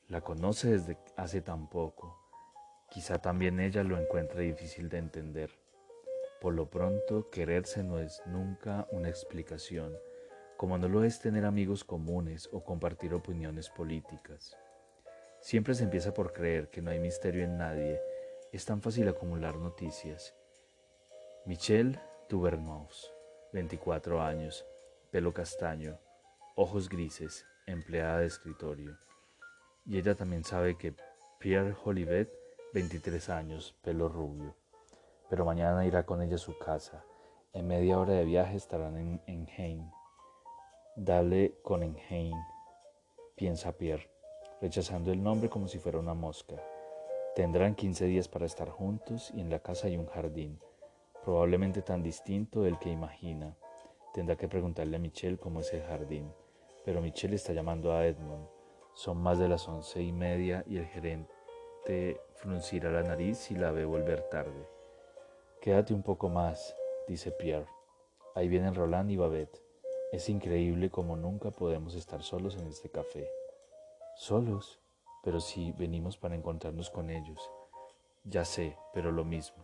La 0.07 0.21
conoce 0.21 0.69
desde 0.69 0.97
hace 1.17 1.41
tan 1.41 1.67
poco. 1.67 2.17
Quizá 2.89 3.19
también 3.19 3.59
ella 3.59 3.83
lo 3.83 3.99
encuentre 3.99 4.43
difícil 4.43 4.87
de 4.87 4.99
entender. 4.99 5.49
Por 6.39 6.53
lo 6.53 6.69
pronto, 6.69 7.29
quererse 7.29 7.83
no 7.83 7.99
es 7.99 8.23
nunca 8.25 8.87
una 8.91 9.09
explicación, 9.09 9.93
como 10.55 10.77
no 10.77 10.87
lo 10.87 11.03
es 11.03 11.19
tener 11.19 11.43
amigos 11.43 11.83
comunes 11.83 12.47
o 12.53 12.63
compartir 12.63 13.13
opiniones 13.13 13.69
políticas. 13.69 14.55
Siempre 15.41 15.75
se 15.75 15.83
empieza 15.83 16.13
por 16.13 16.31
creer 16.31 16.69
que 16.69 16.81
no 16.81 16.91
hay 16.91 16.99
misterio 16.99 17.43
en 17.43 17.57
nadie, 17.57 17.99
es 18.53 18.65
tan 18.65 18.81
fácil 18.81 19.07
acumular 19.07 19.57
noticias. 19.57 20.33
Michelle 21.45 21.99
Duvernoz, 22.29 23.13
24 23.51 24.21
años, 24.21 24.65
pelo 25.11 25.33
castaño, 25.33 25.99
ojos 26.55 26.87
grises, 26.87 27.45
empleada 27.67 28.19
de 28.19 28.27
escritorio. 28.27 28.97
Y 29.85 29.97
ella 29.97 30.15
también 30.15 30.45
sabe 30.45 30.77
que 30.77 30.95
Pierre 31.39 31.73
Jolivet, 31.73 32.31
23 32.73 33.29
años, 33.29 33.75
pelo 33.83 34.07
rubio 34.07 34.55
pero 35.33 35.45
mañana 35.45 35.83
irá 35.83 36.05
con 36.05 36.21
ella 36.21 36.35
a 36.35 36.37
su 36.37 36.59
casa. 36.59 37.03
En 37.53 37.65
media 37.65 37.97
hora 37.97 38.13
de 38.13 38.23
viaje 38.23 38.55
estarán 38.55 38.97
en 38.97 39.21
Enheim. 39.25 39.89
Dale 40.95 41.55
con 41.63 41.81
Enheim, 41.81 42.35
piensa 43.35 43.71
Pierre, 43.71 44.11
rechazando 44.61 45.11
el 45.11 45.23
nombre 45.23 45.49
como 45.49 45.67
si 45.67 45.79
fuera 45.79 45.97
una 45.97 46.13
mosca. 46.13 46.53
Tendrán 47.35 47.73
15 47.73 48.05
días 48.05 48.27
para 48.27 48.45
estar 48.45 48.69
juntos 48.69 49.31
y 49.33 49.41
en 49.41 49.49
la 49.49 49.57
casa 49.57 49.87
hay 49.87 49.97
un 49.97 50.05
jardín, 50.05 50.59
probablemente 51.23 51.81
tan 51.81 52.03
distinto 52.03 52.61
del 52.61 52.77
que 52.77 52.91
imagina. 52.91 53.57
Tendrá 54.13 54.35
que 54.35 54.47
preguntarle 54.47 54.97
a 54.97 54.99
Michelle 54.99 55.39
cómo 55.39 55.61
es 55.61 55.73
el 55.73 55.81
jardín, 55.81 56.31
pero 56.85 57.01
Michelle 57.01 57.35
está 57.35 57.51
llamando 57.51 57.91
a 57.91 58.05
Edmond. 58.05 58.47
Son 58.93 59.17
más 59.17 59.39
de 59.39 59.47
las 59.47 59.67
once 59.67 59.99
y 59.99 60.11
media 60.11 60.63
y 60.67 60.77
el 60.77 60.85
gerente 60.85 62.21
fruncirá 62.35 62.91
la 62.91 63.01
nariz 63.01 63.49
y 63.49 63.55
la 63.55 63.71
ve 63.71 63.83
volver 63.83 64.29
tarde. 64.29 64.69
Quédate 65.59 65.95
un 65.95 66.03
poco 66.03 66.29
más, 66.29 66.75
dice 67.07 67.31
Pierre. 67.31 67.65
Ahí 68.35 68.47
vienen 68.47 68.75
Roland 68.75 69.09
y 69.09 69.17
Babette. 69.17 69.59
Es 70.11 70.29
increíble 70.29 70.91
como 70.91 71.15
nunca 71.15 71.49
podemos 71.49 71.95
estar 71.95 72.21
solos 72.21 72.57
en 72.57 72.67
este 72.67 72.91
café. 72.91 73.27
¿Solos? 74.17 74.82
Pero 75.23 75.39
si 75.39 75.71
venimos 75.71 76.17
para 76.17 76.35
encontrarnos 76.35 76.89
con 76.89 77.09
ellos. 77.09 77.49
Ya 78.25 78.45
sé, 78.45 78.77
pero 78.93 79.11
lo 79.11 79.23
mismo. 79.23 79.63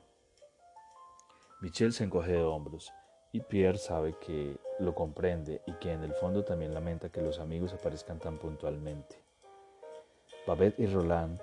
Michel 1.61 1.91
se 1.93 2.05
encoge 2.05 2.31
de 2.31 2.41
hombros 2.41 2.93
y 3.33 3.41
Pierre 3.41 3.77
sabe 3.77 4.15
que 4.19 4.57
lo 4.79 4.95
comprende 4.95 5.61
y 5.67 5.73
que 5.73 5.91
en 5.91 6.03
el 6.03 6.13
fondo 6.13 6.45
también 6.45 6.73
lamenta 6.73 7.09
que 7.09 7.21
los 7.21 7.39
amigos 7.39 7.73
aparezcan 7.73 8.19
tan 8.19 8.37
puntualmente. 8.37 9.21
Babette 10.47 10.79
y 10.79 10.87
Roland 10.87 11.39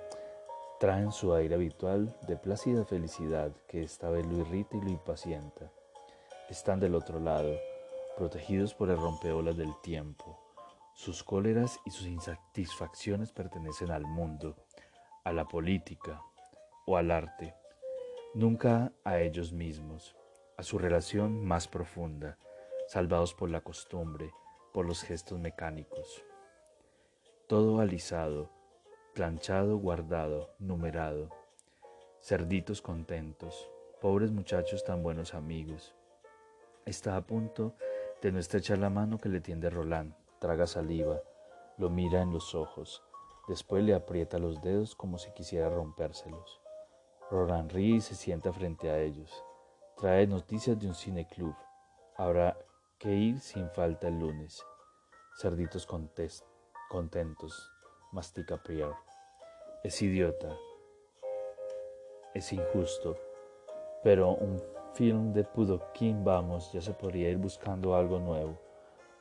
traen 0.79 1.11
su 1.11 1.33
aire 1.33 1.55
habitual 1.55 2.17
de 2.27 2.35
plácida 2.35 2.83
felicidad 2.85 3.51
que 3.67 3.83
esta 3.83 4.09
vez 4.09 4.25
lo 4.25 4.39
irrita 4.39 4.75
y 4.75 4.81
lo 4.81 4.89
impacienta. 4.89 5.71
Están 6.49 6.79
del 6.79 6.95
otro 6.95 7.19
lado, 7.19 7.53
protegidos 8.17 8.73
por 8.73 8.89
el 8.89 8.97
rompeolas 8.97 9.57
del 9.57 9.73
tiempo 9.81 10.46
sus 10.97 11.23
cóleras 11.23 11.79
y 11.85 11.91
sus 11.91 12.07
insatisfacciones 12.07 13.31
pertenecen 13.31 13.91
al 13.91 14.01
mundo, 14.01 14.55
a 15.23 15.31
la 15.31 15.47
política 15.47 16.23
o 16.87 16.97
al 16.97 17.11
arte, 17.11 17.53
nunca 18.33 18.91
a 19.03 19.19
ellos 19.19 19.53
mismos, 19.53 20.15
a 20.57 20.63
su 20.63 20.79
relación 20.79 21.45
más 21.45 21.67
profunda, 21.67 22.39
salvados 22.87 23.35
por 23.35 23.51
la 23.51 23.61
costumbre, 23.61 24.31
por 24.73 24.87
los 24.87 25.03
gestos 25.03 25.37
mecánicos. 25.37 26.25
Todo 27.45 27.79
alisado, 27.79 28.49
planchado, 29.13 29.77
guardado, 29.77 30.55
numerado. 30.57 31.29
Cerditos 32.21 32.81
contentos, 32.81 33.69
pobres 34.01 34.31
muchachos 34.31 34.83
tan 34.83 35.03
buenos 35.03 35.35
amigos. 35.35 35.93
Está 36.87 37.15
a 37.17 37.21
punto 37.21 37.75
de 38.19 38.31
no 38.31 38.39
estrechar 38.39 38.79
la 38.79 38.89
mano 38.89 39.19
que 39.19 39.29
le 39.29 39.41
tiende 39.41 39.69
Roland 39.69 40.15
traga 40.39 40.67
saliva, 40.67 41.21
lo 41.77 41.89
mira 41.89 42.21
en 42.21 42.31
los 42.31 42.55
ojos, 42.55 43.03
después 43.47 43.83
le 43.83 43.93
aprieta 43.93 44.39
los 44.39 44.61
dedos 44.61 44.95
como 44.95 45.17
si 45.17 45.31
quisiera 45.31 45.69
rompérselos. 45.69 46.61
Roland 47.29 47.71
ríe 47.71 47.99
se 47.99 48.15
sienta 48.15 48.53
frente 48.53 48.89
a 48.89 48.99
ellos. 48.99 49.43
Trae 49.97 50.25
noticias 50.27 50.79
de 50.79 50.87
un 50.87 50.95
cineclub. 50.95 51.55
Habrá 52.15 52.57
que 52.97 53.13
ir 53.13 53.39
sin 53.39 53.69
falta 53.71 54.07
el 54.07 54.19
lunes. 54.19 54.65
Cerditos 55.41 55.87
contentos, 56.89 57.71
mastica 58.11 58.57
Pierre. 58.63 58.95
Es 59.83 60.01
idiota. 60.01 60.55
Es 62.33 62.53
injusto. 62.53 63.17
Pero 64.03 64.31
un 64.35 64.61
film 64.93 65.33
de 65.33 65.43
Pudokin, 65.43 66.23
vamos, 66.23 66.71
ya 66.71 66.81
se 66.81 66.93
podría 66.93 67.29
ir 67.29 67.37
buscando 67.37 67.93
algo 67.95 68.19
nuevo. 68.19 68.57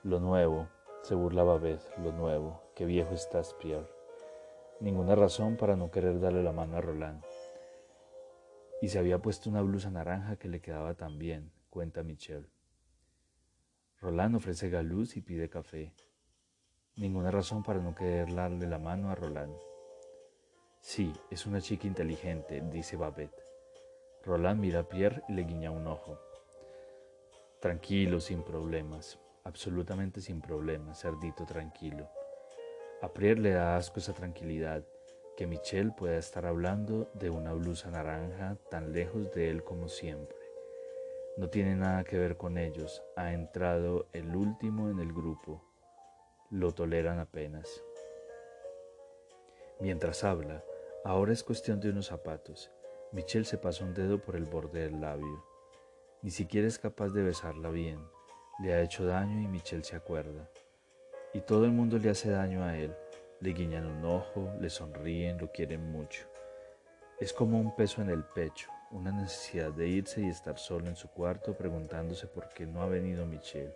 Lo 0.05 0.21
nuevo, 0.21 0.69
se 1.07 1.15
burlaba 1.15 1.57
Beth, 1.57 1.97
lo 1.99 2.11
nuevo, 2.11 2.61
qué 2.75 2.85
viejo 2.85 3.15
estás, 3.15 3.55
Pierre. 3.55 3.87
Ninguna 4.81 5.15
razón 5.15 5.57
para 5.57 5.77
no 5.77 5.89
querer 5.89 6.19
darle 6.19 6.43
la 6.43 6.51
mano 6.51 6.77
a 6.77 6.81
Roland. 6.81 7.23
Y 8.83 8.89
se 8.89 8.99
había 8.99 9.23
puesto 9.23 9.49
una 9.49 9.63
blusa 9.63 9.89
naranja 9.89 10.35
que 10.35 10.49
le 10.49 10.61
quedaba 10.61 10.95
tan 10.95 11.17
bien, 11.17 11.53
cuenta 11.71 12.03
Michelle. 12.03 12.49
Roland 14.01 14.35
ofrece 14.35 14.69
galuz 14.69 15.17
y 15.17 15.21
pide 15.21 15.49
café. 15.49 15.95
Ninguna 16.97 17.31
razón 17.31 17.63
para 17.63 17.79
no 17.79 17.95
querer 17.95 18.35
darle 18.35 18.67
la 18.67 18.81
mano 18.81 19.09
a 19.09 19.15
Roland. 19.15 19.55
Sí, 20.81 21.13
es 21.31 21.47
una 21.47 21.61
chica 21.61 21.87
inteligente, 21.87 22.61
dice 22.63 22.97
Babette. 22.97 23.45
Roland 24.25 24.61
mira 24.61 24.81
a 24.81 24.89
Pierre 24.89 25.23
y 25.29 25.35
le 25.35 25.45
guiña 25.45 25.71
un 25.71 25.87
ojo. 25.87 26.19
Tranquilo, 27.61 28.19
sin 28.19 28.43
problemas 28.43 29.21
absolutamente 29.47 30.21
sin 30.21 30.41
problemas, 30.41 31.01
cerdito 31.01 31.47
tranquilo. 31.47 32.11
A 33.01 33.13
Pierre 33.13 33.41
le 33.41 33.51
da 33.53 33.77
asco 33.77 34.01
esa 34.01 34.13
tranquilidad, 34.13 34.85
que 35.37 35.47
Michelle 35.47 35.93
pueda 35.97 36.19
estar 36.19 36.47
hablando 36.47 37.09
de 37.15 37.31
una 37.31 37.53
blusa 37.53 37.91
naranja 37.91 38.57
tan 38.71 38.93
lejos 38.93 39.33
de 39.33 39.51
él 39.51 39.63
como 39.63 39.89
siempre. 39.89 40.37
No 41.37 41.49
tiene 41.49 41.77
nada 41.77 42.03
que 42.03 42.19
ver 42.19 42.37
con 42.37 42.59
ellos, 42.59 43.05
ha 43.15 43.35
entrado 43.35 44.09
el 44.13 44.35
último 44.35 44.91
en 44.91 44.99
el 44.99 45.13
grupo, 45.13 45.63
lo 46.51 46.73
toleran 46.73 47.21
apenas. 47.21 47.85
Mientras 49.79 50.25
habla, 50.25 50.65
ahora 51.05 51.33
es 51.33 51.45
cuestión 51.45 51.79
de 51.79 51.91
unos 51.91 52.07
zapatos. 52.07 52.73
Michelle 53.13 53.45
se 53.45 53.59
pasa 53.59 53.85
un 53.85 53.95
dedo 53.95 54.19
por 54.19 54.35
el 54.35 54.45
borde 54.45 54.81
del 54.81 55.01
labio. 55.01 55.45
Ni 56.23 56.31
siquiera 56.31 56.67
es 56.67 56.79
capaz 56.79 57.11
de 57.11 57.23
besarla 57.23 57.69
bien 57.69 58.01
le 58.59 58.73
ha 58.73 58.81
hecho 58.81 59.05
daño 59.05 59.41
y 59.41 59.49
Michelle 59.49 59.85
se 59.85 59.97
acuerda. 59.97 60.49
Y 61.35 61.41
todo 61.43 61.67
el 61.67 61.73
mundo 61.73 61.99
le 61.99 62.11
hace 62.11 62.31
daño 62.31 62.65
a 62.65 62.77
él. 62.77 62.95
Le 63.41 63.53
guiñan 63.53 63.85
un 63.85 64.05
ojo, 64.07 64.51
le 64.61 64.71
sonríen, 64.71 65.37
lo 65.39 65.53
quieren 65.53 65.93
mucho. 65.93 66.27
Es 67.21 67.33
como 67.33 67.61
un 67.61 67.77
peso 67.77 68.01
en 68.01 68.09
el 68.09 68.25
pecho, 68.25 68.71
una 68.91 69.13
necesidad 69.13 69.73
de 69.73 69.89
irse 69.89 70.23
y 70.23 70.29
estar 70.29 70.59
solo 70.59 70.87
en 70.87 70.97
su 70.97 71.09
cuarto 71.09 71.55
preguntándose 71.55 72.27
por 72.27 72.49
qué 72.49 72.65
no 72.67 72.81
ha 72.81 72.87
venido 72.87 73.27
Michelle, 73.27 73.75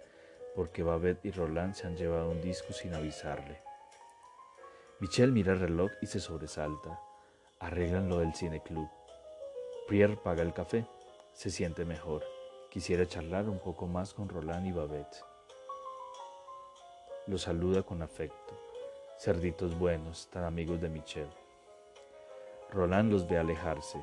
porque 0.54 0.82
Babette 0.82 1.26
y 1.26 1.30
Roland 1.30 1.74
se 1.74 1.86
han 1.86 1.96
llevado 1.96 2.30
un 2.30 2.40
disco 2.40 2.72
sin 2.72 2.94
avisarle. 2.94 3.60
Michelle 5.00 5.32
mira 5.32 5.52
el 5.52 5.60
reloj 5.60 5.90
y 6.00 6.06
se 6.06 6.20
sobresalta. 6.20 7.00
Arreglan 7.58 8.08
lo 8.08 8.18
del 8.18 8.34
cine 8.34 8.62
club. 8.62 8.88
Pierre 9.88 10.16
paga 10.16 10.42
el 10.42 10.54
café. 10.54 10.86
Se 11.32 11.50
siente 11.50 11.84
mejor. 11.84 12.22
Quisiera 12.70 13.04
charlar 13.04 13.48
un 13.48 13.59
poco 13.59 13.88
más 13.88 14.14
con 14.14 14.28
Roland 14.28 14.64
y 14.64 14.70
Babette. 14.70 15.24
Los 17.26 17.42
saluda 17.42 17.83
con 17.83 18.00
afecto. 18.00 18.56
Cerditos 19.18 19.76
buenos, 19.76 20.28
tan 20.28 20.44
amigos 20.44 20.80
de 20.80 20.88
Michelle. 20.88 21.33
Roland 22.70 23.11
los 23.11 23.28
ve 23.28 23.38
alejarse, 23.38 24.00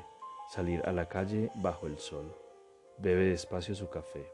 salir 0.50 0.86
a 0.86 0.92
la 0.92 1.08
calle 1.08 1.50
bajo 1.54 1.86
el 1.86 1.96
sol. 1.98 2.30
Bebe 2.98 3.30
despacio 3.30 3.74
su 3.74 3.88
café. 3.88 4.30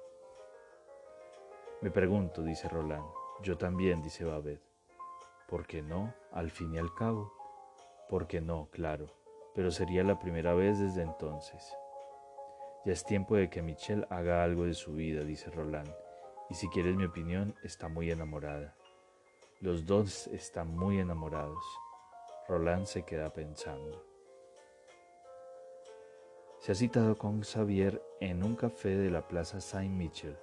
Me 1.81 1.93
pregunto, 1.93 2.43
dice 2.43 2.69
Roland. 2.69 3.07
Yo 3.41 3.57
también, 3.57 4.03
dice 4.03 4.25
Babette. 4.25 4.67
¿Por 5.49 5.65
qué 5.65 5.81
no? 5.81 6.13
Al 6.33 6.51
fin 6.51 6.75
y 6.75 6.79
al 6.79 6.93
cabo. 6.93 7.33
¿Por 8.09 8.27
qué 8.27 8.41
no? 8.41 8.69
Claro. 8.73 9.07
Pero 9.55 9.71
sería 9.71 10.03
la 10.03 10.19
primera 10.19 10.55
vez 10.55 10.81
desde 10.81 11.03
entonces. 11.03 11.73
Ya 12.85 12.93
es 12.93 13.03
tiempo 13.03 13.35
de 13.35 13.49
que 13.49 13.63
Michelle 13.63 14.07
haga 14.11 14.45
algo 14.45 14.65
de 14.65 14.75
su 14.75 14.93
vida, 14.93 15.25
dice 15.25 15.51
Roland, 15.51 15.91
y 16.51 16.55
si 16.55 16.69
quieres 16.69 16.95
mi 16.97 17.07
opinión, 17.07 17.55
está 17.63 17.89
muy 17.89 18.11
enamorada. 18.11 18.77
Los 19.61 19.87
dos 19.87 20.27
están 20.27 20.77
muy 20.77 21.01
enamorados. 21.01 21.65
Roland 22.47 22.85
se 22.85 23.03
queda 23.05 23.33
pensando. 23.33 24.05
Se 26.59 26.73
ha 26.73 26.75
citado 26.75 27.17
con 27.17 27.41
Xavier 27.43 28.03
en 28.21 28.45
un 28.45 28.55
café 28.55 28.91
de 28.91 29.11
la 29.11 29.27
Plaza 29.27 29.63
Saint-Michel, 29.63 30.37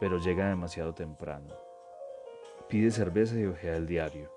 pero 0.00 0.18
llega 0.18 0.48
demasiado 0.48 0.92
temprano. 0.92 1.54
Pide 2.68 2.90
cerveza 2.90 3.38
y 3.38 3.46
ojea 3.46 3.76
el 3.76 3.86
diario. 3.86 4.32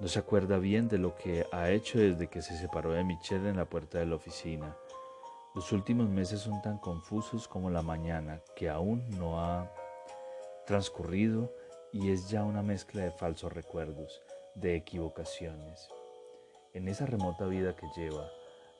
No 0.00 0.08
se 0.08 0.18
acuerda 0.18 0.58
bien 0.58 0.88
de 0.88 0.98
lo 0.98 1.14
que 1.14 1.46
ha 1.52 1.70
hecho 1.70 2.00
desde 2.00 2.26
que 2.26 2.42
se 2.42 2.56
separó 2.56 2.90
de 2.90 3.04
Michelle 3.04 3.48
en 3.48 3.58
la 3.58 3.64
puerta 3.64 4.00
de 4.00 4.06
la 4.06 4.16
oficina 4.16 4.76
los 5.54 5.70
últimos 5.70 6.08
meses 6.08 6.40
son 6.40 6.60
tan 6.62 6.78
confusos 6.78 7.46
como 7.46 7.70
la 7.70 7.82
mañana, 7.82 8.42
que 8.56 8.68
aún 8.68 9.08
no 9.10 9.40
ha 9.40 9.70
transcurrido 10.66 11.52
y 11.92 12.10
es 12.10 12.28
ya 12.28 12.42
una 12.42 12.62
mezcla 12.62 13.02
de 13.02 13.12
falsos 13.12 13.52
recuerdos, 13.52 14.20
de 14.56 14.74
equivocaciones. 14.74 15.88
En 16.72 16.88
esa 16.88 17.06
remota 17.06 17.46
vida 17.46 17.76
que 17.76 17.86
lleva, 17.94 18.28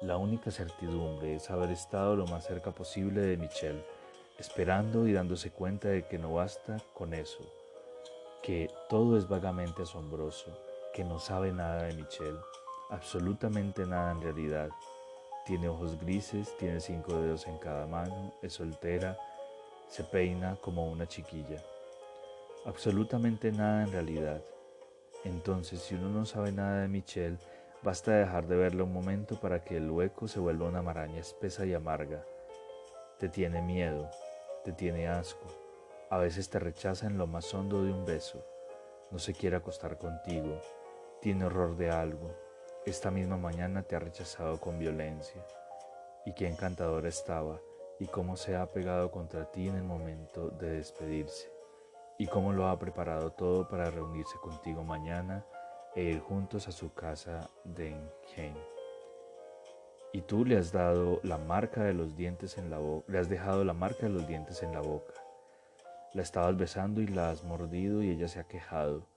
la 0.00 0.16
única 0.16 0.50
certidumbre 0.50 1.37
es 1.37 1.48
haber 1.48 1.70
estado 1.70 2.16
lo 2.16 2.26
más 2.26 2.44
cerca 2.44 2.72
posible 2.72 3.20
de 3.20 3.37
Michelle, 3.37 3.87
esperando 4.40 5.06
y 5.06 5.12
dándose 5.12 5.52
cuenta 5.52 5.88
de 5.88 6.08
que 6.08 6.18
no 6.18 6.34
basta 6.34 6.78
con 6.92 7.14
eso, 7.14 7.38
que 8.42 8.68
todo 8.88 9.16
es 9.16 9.28
vagamente 9.28 9.82
asombroso, 9.82 10.58
que 10.92 11.04
no 11.04 11.20
sabe 11.20 11.52
nada 11.52 11.84
de 11.84 11.94
Michelle, 11.94 12.40
absolutamente 12.90 13.87
nada 13.87 14.10
en 14.10 14.22
realidad, 14.22 14.70
tiene 15.44 15.68
ojos 15.68 16.00
grises, 16.00 16.57
tiene 16.59 16.80
cinco 16.80 17.14
dedos 17.20 17.46
en 17.46 17.59
cada 17.59 17.87
mano, 17.87 18.33
es 18.42 18.54
soltera, 18.54 19.16
se 19.88 20.04
peina 20.04 20.57
como 20.57 20.90
una 20.90 21.07
chiquilla. 21.07 21.62
Absolutamente 22.64 23.52
nada 23.52 23.85
en 23.85 23.92
realidad. 23.92 24.42
Entonces, 25.24 25.80
si 25.80 25.94
uno 25.94 26.09
no 26.09 26.26
sabe 26.26 26.52
nada 26.52 26.83
de 26.83 26.88
Michelle, 26.88 27.38
Basta 27.85 28.12
dejar 28.12 28.46
de 28.46 28.57
verla 28.57 28.85
un 28.85 28.94
momento 28.94 29.38
para 29.38 29.62
que 29.62 29.76
el 29.76 29.90
hueco 29.90 30.26
se 30.26 30.40
vuelva 30.40 30.66
una 30.66 30.80
maraña 30.80 31.20
espesa 31.20 31.66
y 31.66 31.74
amarga. 31.74 32.24
Te 33.18 33.28
tiene 33.28 33.61
miedo, 33.61 34.09
te 34.64 34.72
tiene 34.72 35.07
asco, 35.07 35.46
a 36.09 36.16
veces 36.16 36.48
te 36.48 36.59
rechaza 36.59 37.07
en 37.07 37.18
lo 37.18 37.26
más 37.26 37.52
hondo 37.52 37.85
de 37.85 37.92
un 37.92 38.07
beso, 38.07 38.42
no 39.11 39.18
se 39.18 39.35
quiere 39.35 39.57
acostar 39.57 39.98
contigo, 39.98 40.59
tiene 41.20 41.44
horror 41.44 41.76
de 41.76 41.90
algo, 41.90 42.35
esta 42.86 43.10
misma 43.10 43.38
mañana 43.38 43.82
te 43.82 43.96
ha 43.96 43.98
rechazado 43.98 44.60
con 44.60 44.78
violencia. 44.78 45.42
Y 46.26 46.34
qué 46.34 46.48
encantadora 46.48 47.08
estaba, 47.08 47.60
y 47.98 48.06
cómo 48.06 48.36
se 48.36 48.56
ha 48.56 48.66
pegado 48.72 49.10
contra 49.10 49.50
ti 49.50 49.68
en 49.68 49.76
el 49.76 49.84
momento 49.84 50.50
de 50.50 50.70
despedirse, 50.70 51.50
y 52.18 52.26
cómo 52.26 52.52
lo 52.52 52.68
ha 52.68 52.78
preparado 52.78 53.30
todo 53.32 53.68
para 53.68 53.90
reunirse 53.90 54.36
contigo 54.38 54.84
mañana 54.84 55.46
e 55.94 56.02
ir 56.02 56.20
juntos 56.20 56.68
a 56.68 56.72
su 56.72 56.92
casa 56.92 57.48
de 57.64 57.88
Enghien. 57.88 58.56
Y 60.12 60.22
tú 60.22 60.44
le 60.44 60.58
has 60.58 60.70
dado 60.70 61.20
la 61.22 61.38
marca 61.38 61.82
de 61.84 61.94
los 61.94 62.16
dientes 62.16 62.58
en 62.58 62.70
la 62.70 62.78
boca, 62.78 63.10
le 63.10 63.18
has 63.18 63.28
dejado 63.28 63.64
la 63.64 63.72
marca 63.72 64.06
de 64.06 64.12
los 64.12 64.26
dientes 64.26 64.62
en 64.62 64.72
la 64.72 64.80
boca. 64.80 65.14
La 66.12 66.22
estabas 66.22 66.56
besando 66.56 67.00
y 67.00 67.08
la 67.08 67.30
has 67.30 67.42
mordido 67.42 68.02
y 68.02 68.10
ella 68.10 68.28
se 68.28 68.38
ha 68.38 68.44
quejado. 68.44 69.08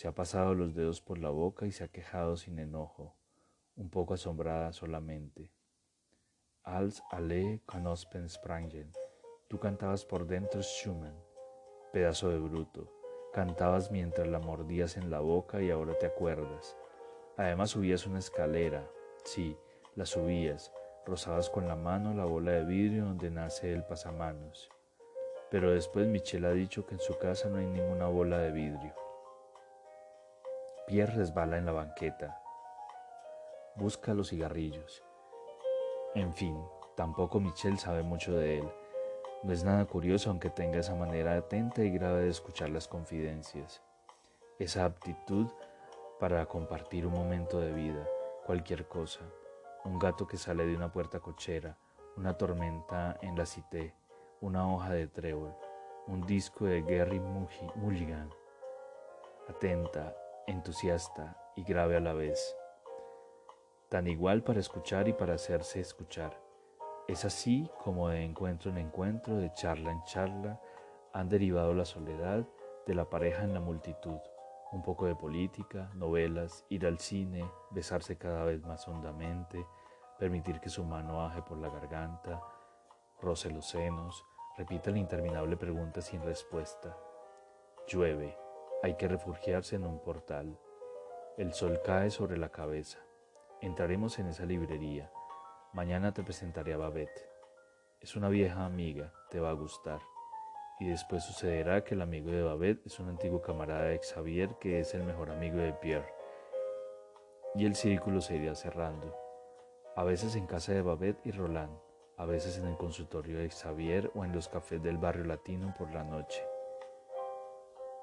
Se 0.00 0.08
ha 0.08 0.14
pasado 0.14 0.54
los 0.54 0.74
dedos 0.74 1.02
por 1.02 1.18
la 1.18 1.28
boca 1.28 1.66
y 1.66 1.72
se 1.72 1.84
ha 1.84 1.88
quejado 1.88 2.38
sin 2.38 2.58
enojo, 2.58 3.18
un 3.76 3.90
poco 3.90 4.14
asombrada 4.14 4.72
solamente. 4.72 5.52
Als 6.62 7.02
alle 7.10 7.60
Knospen 7.66 8.26
sprangen. 8.30 8.94
Tú 9.46 9.58
cantabas 9.60 10.06
por 10.06 10.26
dentro 10.26 10.62
Schumann, 10.62 11.22
pedazo 11.92 12.30
de 12.30 12.38
bruto. 12.38 12.90
Cantabas 13.34 13.90
mientras 13.90 14.26
la 14.26 14.38
mordías 14.38 14.96
en 14.96 15.10
la 15.10 15.20
boca 15.20 15.60
y 15.60 15.70
ahora 15.70 15.92
te 15.98 16.06
acuerdas. 16.06 16.78
Además 17.36 17.68
subías 17.68 18.06
una 18.06 18.20
escalera. 18.20 18.90
Sí, 19.24 19.54
la 19.96 20.06
subías. 20.06 20.72
Rozabas 21.04 21.50
con 21.50 21.68
la 21.68 21.76
mano 21.76 22.14
la 22.14 22.24
bola 22.24 22.52
de 22.52 22.64
vidrio 22.64 23.04
donde 23.04 23.30
nace 23.30 23.70
el 23.70 23.84
pasamanos. 23.84 24.70
Pero 25.50 25.72
después 25.72 26.06
Michelle 26.06 26.46
ha 26.46 26.52
dicho 26.52 26.86
que 26.86 26.94
en 26.94 27.00
su 27.00 27.18
casa 27.18 27.50
no 27.50 27.58
hay 27.58 27.66
ninguna 27.66 28.06
bola 28.06 28.38
de 28.38 28.50
vidrio. 28.50 29.09
Pierre 30.90 31.12
resbala 31.12 31.56
en 31.56 31.66
la 31.66 31.70
banqueta. 31.70 32.42
Busca 33.76 34.12
los 34.12 34.30
cigarrillos. 34.30 35.04
En 36.16 36.34
fin, 36.34 36.60
tampoco 36.96 37.38
Michelle 37.38 37.76
sabe 37.76 38.02
mucho 38.02 38.32
de 38.32 38.58
él. 38.58 38.68
No 39.44 39.52
es 39.52 39.62
nada 39.62 39.84
curioso 39.84 40.30
aunque 40.30 40.50
tenga 40.50 40.80
esa 40.80 40.96
manera 40.96 41.36
atenta 41.36 41.84
y 41.84 41.92
grave 41.92 42.22
de 42.22 42.30
escuchar 42.30 42.70
las 42.70 42.88
confidencias, 42.88 43.80
esa 44.58 44.84
aptitud 44.84 45.46
para 46.18 46.44
compartir 46.46 47.06
un 47.06 47.12
momento 47.12 47.60
de 47.60 47.70
vida, 47.70 48.04
cualquier 48.44 48.88
cosa, 48.88 49.20
un 49.84 49.96
gato 49.96 50.26
que 50.26 50.38
sale 50.38 50.66
de 50.66 50.74
una 50.74 50.90
puerta 50.90 51.20
cochera, 51.20 51.78
una 52.16 52.36
tormenta 52.36 53.16
en 53.22 53.38
la 53.38 53.46
cité, 53.46 53.94
una 54.40 54.68
hoja 54.68 54.90
de 54.90 55.06
trébol, 55.06 55.54
un 56.08 56.26
disco 56.26 56.64
de 56.64 56.82
Gary 56.82 57.20
Mulligan, 57.20 58.28
atenta, 59.48 60.16
entusiasta 60.50 61.36
y 61.56 61.62
grave 61.62 61.96
a 61.96 62.00
la 62.00 62.12
vez, 62.12 62.56
tan 63.88 64.06
igual 64.06 64.42
para 64.42 64.60
escuchar 64.60 65.08
y 65.08 65.12
para 65.12 65.34
hacerse 65.34 65.80
escuchar. 65.80 66.40
Es 67.08 67.24
así 67.24 67.70
como 67.82 68.08
de 68.08 68.24
encuentro 68.24 68.70
en 68.70 68.78
encuentro, 68.78 69.36
de 69.36 69.52
charla 69.52 69.92
en 69.92 70.02
charla, 70.04 70.60
han 71.12 71.28
derivado 71.28 71.72
la 71.74 71.84
soledad 71.84 72.46
de 72.86 72.94
la 72.94 73.08
pareja 73.08 73.44
en 73.44 73.54
la 73.54 73.60
multitud, 73.60 74.18
un 74.72 74.82
poco 74.82 75.06
de 75.06 75.16
política, 75.16 75.90
novelas, 75.94 76.64
ir 76.68 76.86
al 76.86 76.98
cine, 76.98 77.48
besarse 77.70 78.16
cada 78.16 78.44
vez 78.44 78.60
más 78.62 78.86
hondamente, 78.88 79.64
permitir 80.18 80.60
que 80.60 80.68
su 80.68 80.84
mano 80.84 81.18
baje 81.18 81.42
por 81.42 81.58
la 81.58 81.68
garganta, 81.68 82.40
roce 83.20 83.50
los 83.50 83.68
senos, 83.68 84.24
repita 84.56 84.90
la 84.90 84.98
interminable 84.98 85.56
pregunta 85.56 86.00
sin 86.00 86.22
respuesta. 86.22 86.96
Llueve, 87.88 88.36
hay 88.82 88.94
que 88.96 89.08
refugiarse 89.08 89.76
en 89.76 89.84
un 89.84 90.00
portal. 90.00 90.58
El 91.36 91.52
sol 91.52 91.80
cae 91.84 92.10
sobre 92.10 92.36
la 92.36 92.50
cabeza. 92.50 92.98
Entraremos 93.60 94.18
en 94.18 94.28
esa 94.28 94.44
librería 94.44 95.10
Mañana 95.72 96.12
te 96.12 96.24
presentaré 96.24 96.74
a 96.74 96.78
Babette. 96.78 97.30
Es 98.00 98.16
una 98.16 98.28
vieja 98.28 98.66
amiga, 98.66 99.12
te 99.30 99.38
va 99.38 99.50
a 99.50 99.52
gustar. 99.52 100.00
Y 100.80 100.88
después 100.88 101.22
sucederá 101.22 101.84
que 101.84 101.94
el 101.94 102.02
amigo 102.02 102.32
de 102.32 102.42
Babette 102.42 102.84
es 102.86 102.98
un 102.98 103.08
antiguo 103.08 103.40
camarada 103.40 103.84
de 103.84 104.00
Xavier 104.00 104.56
que 104.58 104.80
es 104.80 104.94
el 104.94 105.04
mejor 105.04 105.30
amigo 105.30 105.58
de 105.58 105.72
Pierre. 105.74 106.12
Y 107.54 107.66
el 107.66 107.76
círculo 107.76 108.20
se 108.20 108.34
irá 108.34 108.56
cerrando. 108.56 109.16
A 109.94 110.02
veces 110.02 110.34
en 110.34 110.48
casa 110.48 110.72
de 110.72 110.82
Babette 110.82 111.24
y 111.24 111.30
Roland, 111.30 111.78
a 112.16 112.24
veces 112.24 112.58
en 112.58 112.66
el 112.66 112.76
consultorio 112.76 113.38
de 113.38 113.48
Xavier 113.48 114.10
o 114.16 114.24
en 114.24 114.32
los 114.32 114.48
cafés 114.48 114.82
del 114.82 114.98
barrio 114.98 115.24
latino 115.24 115.72
por 115.78 115.92
la 115.92 116.02
noche. 116.02 116.49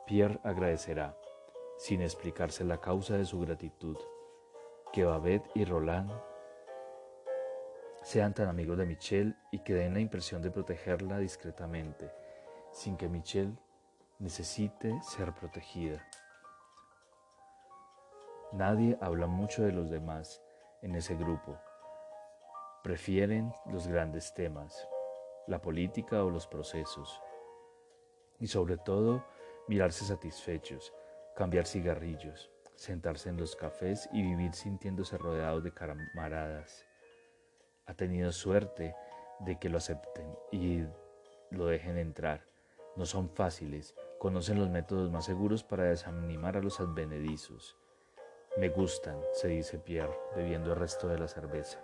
Pierre 0.07 0.39
agradecerá, 0.43 1.17
sin 1.77 2.01
explicarse 2.01 2.63
la 2.63 2.79
causa 2.79 3.17
de 3.17 3.25
su 3.25 3.41
gratitud, 3.41 3.97
que 4.93 5.03
Babette 5.03 5.51
y 5.53 5.65
Roland 5.65 6.09
sean 8.03 8.33
tan 8.33 8.47
amigos 8.47 8.77
de 8.77 8.85
Michelle 8.85 9.35
y 9.51 9.59
que 9.59 9.73
den 9.73 9.93
la 9.93 9.99
impresión 9.99 10.41
de 10.41 10.49
protegerla 10.49 11.19
discretamente, 11.19 12.09
sin 12.71 12.95
que 12.95 13.09
Michelle 13.09 13.57
necesite 14.19 14.97
ser 15.01 15.33
protegida. 15.33 16.01
Nadie 18.53 18.97
habla 19.01 19.27
mucho 19.27 19.63
de 19.63 19.73
los 19.73 19.89
demás 19.89 20.41
en 20.81 20.95
ese 20.95 21.15
grupo. 21.15 21.57
Prefieren 22.81 23.51
los 23.65 23.87
grandes 23.89 24.33
temas, 24.33 24.87
la 25.47 25.61
política 25.61 26.23
o 26.23 26.29
los 26.29 26.47
procesos. 26.47 27.21
Y 28.39 28.47
sobre 28.47 28.77
todo, 28.77 29.25
mirarse 29.67 30.06
satisfechos, 30.06 30.93
cambiar 31.36 31.65
cigarrillos, 31.65 32.51
sentarse 32.75 33.30
en 33.30 33.38
los 33.38 33.56
cafés 33.56 34.08
y 34.12 34.21
vivir 34.21 34.53
sintiéndose 34.53 35.17
rodeados 35.17 35.63
de 35.63 35.73
camaradas 35.73 36.88
ha 37.88 37.93
tenido 37.93 38.32
suerte 38.32 38.95
de 39.39 39.58
que 39.58 39.69
lo 39.69 39.77
acepten 39.77 40.27
y 40.51 40.84
lo 41.51 41.67
dejen 41.67 41.97
entrar. 41.97 42.45
No 42.95 43.06
son 43.06 43.30
fáciles, 43.30 43.95
conocen 44.19 44.60
los 44.60 44.69
métodos 44.69 45.10
más 45.10 45.25
seguros 45.25 45.63
para 45.63 45.86
desanimar 45.86 46.58
a 46.58 46.62
los 46.62 46.80
advenedizos. 46.80 47.77
Me 48.58 48.69
gustan, 48.69 49.19
se 49.34 49.47
dice 49.47 49.80
Pierre, 49.80 50.17
bebiendo 50.36 50.73
el 50.73 50.80
resto 50.80 51.08
de 51.08 51.19
la 51.19 51.27
cerveza. 51.27 51.80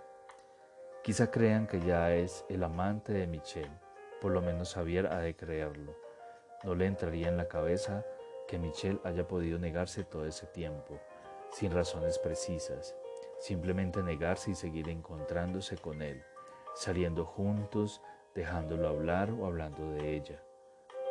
Quizá 1.02 1.30
crean 1.30 1.66
que 1.66 1.80
ya 1.80 2.14
es 2.14 2.44
el 2.48 2.62
amante 2.64 3.12
de 3.12 3.26
Michelle, 3.26 3.80
por 4.20 4.32
lo 4.32 4.42
menos 4.42 4.74
Javier 4.74 5.06
ha 5.06 5.20
de 5.20 5.36
creerlo. 5.36 6.03
No 6.64 6.74
le 6.74 6.86
entraría 6.86 7.28
en 7.28 7.36
la 7.36 7.46
cabeza 7.46 8.04
que 8.48 8.58
Michelle 8.58 9.00
haya 9.04 9.28
podido 9.28 9.58
negarse 9.58 10.04
todo 10.04 10.26
ese 10.26 10.46
tiempo, 10.46 10.98
sin 11.50 11.70
razones 11.72 12.18
precisas, 12.18 12.96
simplemente 13.38 14.02
negarse 14.02 14.50
y 14.50 14.54
seguir 14.54 14.88
encontrándose 14.88 15.76
con 15.76 16.02
él, 16.02 16.22
saliendo 16.74 17.24
juntos, 17.24 18.00
dejándolo 18.34 18.88
hablar 18.88 19.30
o 19.30 19.46
hablando 19.46 19.92
de 19.92 20.16
ella. 20.16 20.42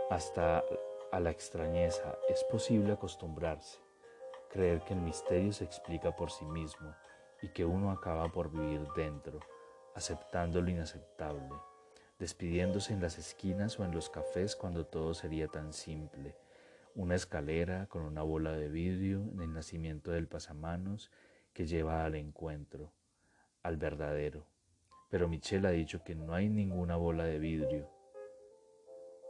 Hasta 0.10 0.64
a 1.12 1.20
la 1.20 1.30
extrañeza 1.30 2.18
es 2.28 2.44
posible 2.46 2.94
acostumbrarse, 2.94 3.80
creer 4.50 4.84
que 4.84 4.94
el 4.94 5.02
misterio 5.02 5.54
se 5.54 5.64
explica 5.64 6.16
por 6.16 6.32
sí 6.32 6.46
mismo 6.46 6.96
y 7.42 7.50
que 7.50 7.64
uno 7.64 7.92
acaba 7.92 8.28
por 8.30 8.50
vivir 8.50 8.88
dentro, 8.96 9.40
aceptando 9.96 10.62
lo 10.62 10.70
inaceptable, 10.70 11.50
despidiéndose 12.24 12.94
en 12.94 13.02
las 13.02 13.18
esquinas 13.18 13.78
o 13.82 13.84
en 13.84 13.92
los 13.92 14.10
cafés 14.10 14.56
cuando 14.56 14.86
todo 14.86 15.14
sería 15.14 15.50
tan 15.50 15.74
simple, 15.74 16.38
una 16.96 17.16
escalera 17.16 17.88
con 17.88 18.04
una 18.04 18.22
bola 18.24 18.54
de 18.54 18.70
vidrio 18.70 19.18
en 19.34 19.42
el 19.42 19.52
nacimiento 19.52 20.12
del 20.12 20.30
pasamanos 20.30 21.12
que 21.52 21.68
lleva 21.68 22.06
al 22.06 22.16
encuentro, 22.16 22.94
al 23.62 23.76
verdadero. 23.76 24.46
Pero 25.10 25.28
Michelle 25.28 25.68
ha 25.68 25.72
dicho 25.72 26.02
que 26.06 26.16
no 26.16 26.34
hay 26.34 26.48
ninguna 26.48 26.96
bola 26.96 27.26
de 27.26 27.40
vidrio. 27.40 27.90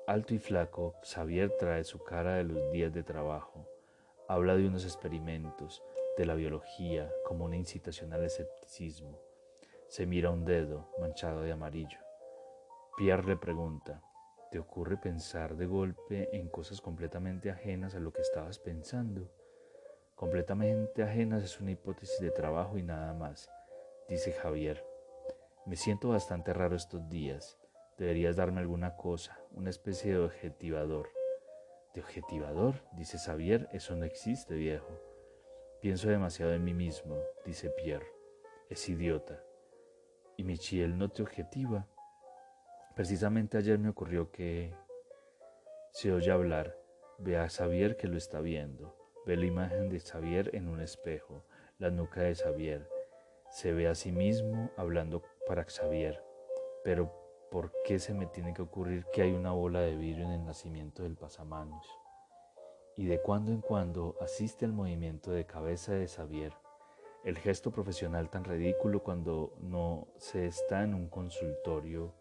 Alto 0.05 0.35
y 0.35 0.37
flaco, 0.37 0.93
Xavier 1.01 1.49
trae 1.57 1.85
su 1.85 1.97
cara 1.97 2.35
de 2.35 2.43
los 2.43 2.71
días 2.71 2.93
de 2.93 3.01
trabajo. 3.01 3.67
Habla 4.27 4.55
de 4.55 4.67
unos 4.67 4.83
experimentos, 4.83 5.81
de 6.15 6.27
la 6.27 6.35
biología, 6.35 7.11
como 7.25 7.45
una 7.45 7.57
incitación 7.57 8.13
al 8.13 8.23
escepticismo. 8.23 9.19
Se 9.87 10.05
mira 10.05 10.29
un 10.29 10.45
dedo 10.45 10.91
manchado 10.99 11.41
de 11.41 11.53
amarillo. 11.53 12.02
Pierre 12.97 13.25
le 13.25 13.37
pregunta, 13.37 14.01
¿te 14.51 14.59
ocurre 14.59 14.97
pensar 14.97 15.55
de 15.55 15.65
golpe 15.65 16.29
en 16.35 16.49
cosas 16.49 16.81
completamente 16.81 17.49
ajenas 17.49 17.95
a 17.95 17.99
lo 17.99 18.13
que 18.13 18.21
estabas 18.21 18.59
pensando? 18.59 19.29
completamente 20.23 21.03
ajenas 21.03 21.43
es 21.43 21.59
una 21.59 21.71
hipótesis 21.71 22.17
de 22.21 22.31
trabajo 22.31 22.77
y 22.77 22.81
nada 22.81 23.13
más, 23.13 23.51
dice 24.07 24.31
Javier. 24.31 24.85
Me 25.65 25.75
siento 25.75 26.07
bastante 26.07 26.53
raro 26.53 26.77
estos 26.77 27.09
días. 27.09 27.57
Deberías 27.97 28.37
darme 28.37 28.61
alguna 28.61 28.95
cosa, 28.95 29.37
una 29.51 29.69
especie 29.69 30.13
de 30.13 30.19
objetivador. 30.19 31.09
¿De 31.93 31.99
objetivador? 31.99 32.75
Dice 32.93 33.17
Xavier, 33.17 33.67
eso 33.73 33.97
no 33.97 34.05
existe, 34.05 34.55
viejo. 34.55 34.97
Pienso 35.81 36.07
demasiado 36.07 36.53
en 36.53 36.63
mí 36.63 36.73
mismo, 36.73 37.17
dice 37.45 37.69
Pierre. 37.69 38.07
Es 38.69 38.87
idiota. 38.87 39.43
¿Y 40.37 40.45
Michiel 40.45 40.97
no 40.97 41.09
te 41.09 41.21
objetiva? 41.21 41.85
Precisamente 42.95 43.57
ayer 43.57 43.79
me 43.79 43.89
ocurrió 43.89 44.29
que 44.29 44.71
se 45.93 46.11
oye 46.11 46.31
hablar. 46.31 46.77
Ve 47.17 47.37
a 47.37 47.49
Xavier 47.49 47.97
que 47.97 48.07
lo 48.07 48.17
está 48.17 48.39
viendo. 48.39 48.95
Ve 49.25 49.35
la 49.35 49.45
imagen 49.45 49.89
de 49.89 49.99
Xavier 49.99 50.51
en 50.53 50.67
un 50.67 50.79
espejo, 50.79 51.43
la 51.79 51.89
nuca 51.89 52.21
de 52.21 52.35
Xavier. 52.35 52.87
Se 53.49 53.73
ve 53.73 53.87
a 53.87 53.95
sí 53.95 54.11
mismo 54.11 54.69
hablando 54.77 55.23
para 55.47 55.63
Xavier. 55.63 56.23
Pero 56.83 57.11
¿por 57.49 57.71
qué 57.83 57.97
se 57.97 58.13
me 58.13 58.27
tiene 58.27 58.53
que 58.53 58.61
ocurrir 58.61 59.05
que 59.11 59.23
hay 59.23 59.31
una 59.31 59.53
bola 59.53 59.81
de 59.81 59.95
vidrio 59.95 60.25
en 60.25 60.33
el 60.33 60.45
nacimiento 60.45 61.01
del 61.01 61.15
pasamanos? 61.15 61.87
Y 62.95 63.07
de 63.07 63.19
cuando 63.21 63.51
en 63.51 63.61
cuando 63.61 64.17
asiste 64.21 64.65
al 64.65 64.73
movimiento 64.73 65.31
de 65.31 65.47
cabeza 65.47 65.93
de 65.93 66.07
Xavier, 66.07 66.53
el 67.23 67.39
gesto 67.39 67.71
profesional 67.71 68.29
tan 68.29 68.43
ridículo 68.43 69.01
cuando 69.01 69.55
no 69.61 70.09
se 70.17 70.45
está 70.45 70.83
en 70.83 70.93
un 70.93 71.07
consultorio 71.07 72.13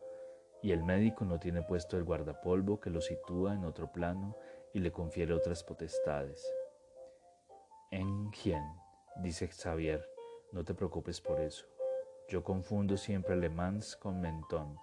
y 0.62 0.72
el 0.72 0.84
médico 0.84 1.24
no 1.24 1.38
tiene 1.38 1.62
puesto 1.62 1.96
el 1.96 2.04
guardapolvo 2.04 2.80
que 2.80 2.90
lo 2.90 3.00
sitúa 3.00 3.54
en 3.54 3.64
otro 3.64 3.90
plano 3.90 4.36
y 4.72 4.78
le 4.78 4.92
confiere 4.92 5.34
otras 5.34 5.64
potestades. 5.64 6.50
En 7.90 8.30
quien, 8.30 8.62
dice 9.16 9.48
Xavier, 9.48 10.08
no 10.52 10.64
te 10.64 10.72
preocupes 10.74 11.20
por 11.20 11.40
eso. 11.40 11.66
Yo 12.28 12.44
confundo 12.44 12.96
siempre 12.96 13.34
alemán 13.34 13.80
con 13.98 14.20
mentón. 14.20 14.78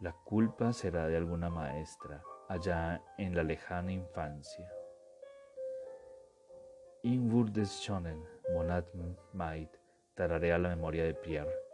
La 0.00 0.12
culpa 0.12 0.72
será 0.72 1.06
de 1.06 1.16
alguna 1.16 1.50
maestra 1.50 2.22
allá 2.48 3.02
en 3.18 3.36
la 3.36 3.42
lejana 3.42 3.92
infancia. 3.92 4.70
In 7.02 7.30
schonen, 7.64 8.24
Monat 8.52 8.86
Maid, 9.32 9.68
tararea 10.14 10.58
la 10.58 10.70
memoria 10.70 11.04
de 11.04 11.14
Pierre. 11.14 11.65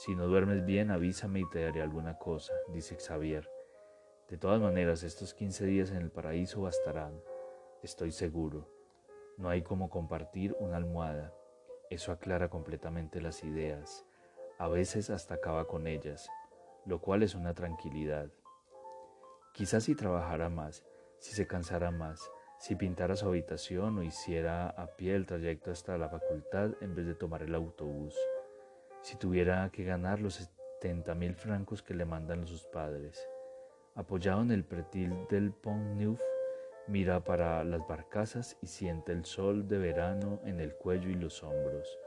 Si 0.00 0.14
no 0.14 0.28
duermes 0.28 0.64
bien, 0.64 0.90
avísame 0.90 1.40
y 1.40 1.50
te 1.50 1.62
daré 1.62 1.82
alguna 1.82 2.16
cosa, 2.16 2.54
dice 2.72 2.96
Xavier. 2.96 3.50
De 4.30 4.38
todas 4.38 4.58
maneras, 4.58 5.02
estos 5.02 5.34
15 5.34 5.66
días 5.66 5.90
en 5.90 5.98
el 5.98 6.10
paraíso 6.10 6.62
bastarán, 6.62 7.20
estoy 7.82 8.10
seguro. 8.10 8.66
No 9.36 9.50
hay 9.50 9.60
como 9.60 9.90
compartir 9.90 10.56
una 10.58 10.78
almohada. 10.78 11.34
Eso 11.90 12.12
aclara 12.12 12.48
completamente 12.48 13.20
las 13.20 13.44
ideas. 13.44 14.06
A 14.58 14.68
veces 14.68 15.10
hasta 15.10 15.34
acaba 15.34 15.66
con 15.66 15.86
ellas, 15.86 16.30
lo 16.86 17.02
cual 17.02 17.22
es 17.22 17.34
una 17.34 17.52
tranquilidad. 17.52 18.30
Quizás 19.52 19.84
si 19.84 19.94
trabajara 19.94 20.48
más, 20.48 20.82
si 21.18 21.34
se 21.34 21.46
cansara 21.46 21.90
más, 21.90 22.26
si 22.58 22.74
pintara 22.74 23.16
su 23.16 23.28
habitación 23.28 23.98
o 23.98 24.02
hiciera 24.02 24.70
a 24.70 24.96
pie 24.96 25.14
el 25.14 25.26
trayecto 25.26 25.70
hasta 25.70 25.98
la 25.98 26.08
facultad 26.08 26.70
en 26.80 26.94
vez 26.94 27.04
de 27.04 27.14
tomar 27.14 27.42
el 27.42 27.54
autobús 27.54 28.18
si 29.02 29.16
tuviera 29.16 29.68
que 29.70 29.84
ganar 29.84 30.20
los 30.20 30.34
70 30.80 31.14
mil 31.14 31.34
francos 31.34 31.82
que 31.82 31.94
le 31.94 32.04
mandan 32.04 32.46
sus 32.46 32.64
padres. 32.66 33.26
Apoyado 33.94 34.42
en 34.42 34.50
el 34.50 34.64
pretil 34.64 35.26
del 35.28 35.52
Pont 35.52 35.96
Neuf, 35.96 36.20
mira 36.86 37.24
para 37.24 37.64
las 37.64 37.86
barcazas 37.86 38.58
y 38.60 38.66
siente 38.66 39.12
el 39.12 39.24
sol 39.24 39.68
de 39.68 39.78
verano 39.78 40.40
en 40.44 40.60
el 40.60 40.74
cuello 40.74 41.08
y 41.08 41.14
los 41.14 41.42
hombros. 41.42 41.98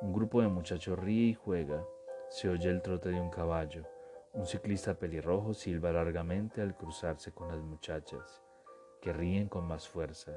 Un 0.00 0.12
grupo 0.12 0.40
de 0.40 0.48
muchachos 0.48 0.98
ríe 0.98 1.28
y 1.28 1.34
juega, 1.34 1.84
se 2.28 2.48
oye 2.48 2.70
el 2.70 2.82
trote 2.82 3.10
de 3.10 3.20
un 3.20 3.30
caballo. 3.30 3.84
Un 4.32 4.46
ciclista 4.46 4.94
pelirrojo 4.94 5.52
silba 5.52 5.92
largamente 5.92 6.62
al 6.62 6.74
cruzarse 6.74 7.32
con 7.32 7.48
las 7.48 7.58
muchachas, 7.58 8.42
que 9.02 9.12
ríen 9.12 9.48
con 9.48 9.66
más 9.66 9.86
fuerza. 9.86 10.32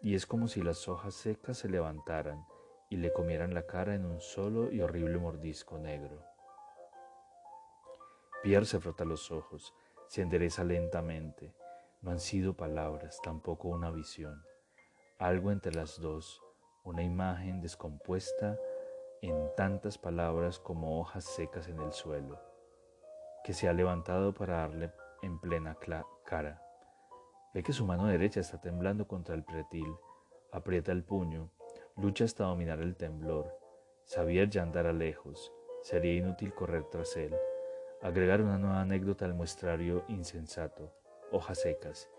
Y 0.00 0.14
es 0.14 0.26
como 0.26 0.48
si 0.48 0.62
las 0.62 0.88
hojas 0.88 1.14
secas 1.14 1.58
se 1.58 1.68
levantaran 1.68 2.46
y 2.88 2.96
le 2.96 3.12
comieran 3.12 3.54
la 3.54 3.66
cara 3.66 3.94
en 3.94 4.04
un 4.04 4.20
solo 4.20 4.70
y 4.72 4.80
horrible 4.80 5.18
mordisco 5.18 5.78
negro. 5.78 6.22
Pierre 8.42 8.66
se 8.66 8.78
frota 8.78 9.04
los 9.04 9.30
ojos, 9.32 9.74
se 10.08 10.22
endereza 10.22 10.62
lentamente. 10.62 11.52
No 12.00 12.12
han 12.12 12.20
sido 12.20 12.54
palabras, 12.54 13.20
tampoco 13.22 13.68
una 13.68 13.90
visión. 13.90 14.44
Algo 15.18 15.50
entre 15.50 15.74
las 15.74 15.98
dos, 16.00 16.42
una 16.84 17.02
imagen 17.02 17.60
descompuesta 17.60 18.56
en 19.22 19.50
tantas 19.56 19.98
palabras 19.98 20.60
como 20.60 21.00
hojas 21.00 21.24
secas 21.24 21.68
en 21.68 21.80
el 21.80 21.92
suelo, 21.92 22.40
que 23.42 23.54
se 23.54 23.68
ha 23.68 23.72
levantado 23.72 24.32
para 24.34 24.58
darle 24.58 24.92
en 25.22 25.40
plena 25.40 25.76
cara. 26.24 26.62
Ve 27.52 27.62
que 27.62 27.72
su 27.72 27.84
mano 27.86 28.06
derecha 28.06 28.40
está 28.40 28.60
temblando 28.60 29.08
contra 29.08 29.34
el 29.34 29.42
pretil, 29.42 29.92
aprieta 30.52 30.92
el 30.92 31.02
puño 31.02 31.50
Lucha 31.98 32.26
hasta 32.26 32.44
dominar 32.44 32.80
el 32.80 32.94
temblor. 32.94 33.58
Xavier 34.04 34.50
ya 34.50 34.62
andará 34.62 34.92
lejos. 34.92 35.50
Sería 35.80 36.12
inútil 36.12 36.52
correr 36.52 36.84
tras 36.84 37.16
él. 37.16 37.34
Agregar 38.02 38.42
una 38.42 38.58
nueva 38.58 38.82
anécdota 38.82 39.24
al 39.24 39.32
muestrario 39.32 40.04
insensato. 40.08 40.92
Hojas 41.32 41.62
secas, 41.62 42.10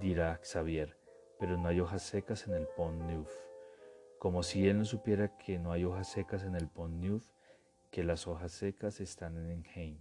dirá 0.00 0.40
Xavier, 0.42 0.96
pero 1.38 1.58
no 1.58 1.68
hay 1.68 1.80
hojas 1.80 2.02
secas 2.02 2.48
en 2.48 2.54
el 2.54 2.66
Pont 2.68 3.02
Neuf. 3.02 3.30
Como 4.18 4.42
si 4.42 4.66
él 4.66 4.78
no 4.78 4.86
supiera 4.86 5.36
que 5.36 5.58
no 5.58 5.72
hay 5.72 5.84
hojas 5.84 6.08
secas 6.08 6.42
en 6.44 6.54
el 6.54 6.68
Pont 6.68 6.94
Neuf, 6.94 7.28
que 7.90 8.04
las 8.04 8.26
hojas 8.26 8.52
secas 8.52 8.98
están 9.00 9.36
en 9.36 9.50
Enheim. 9.50 10.00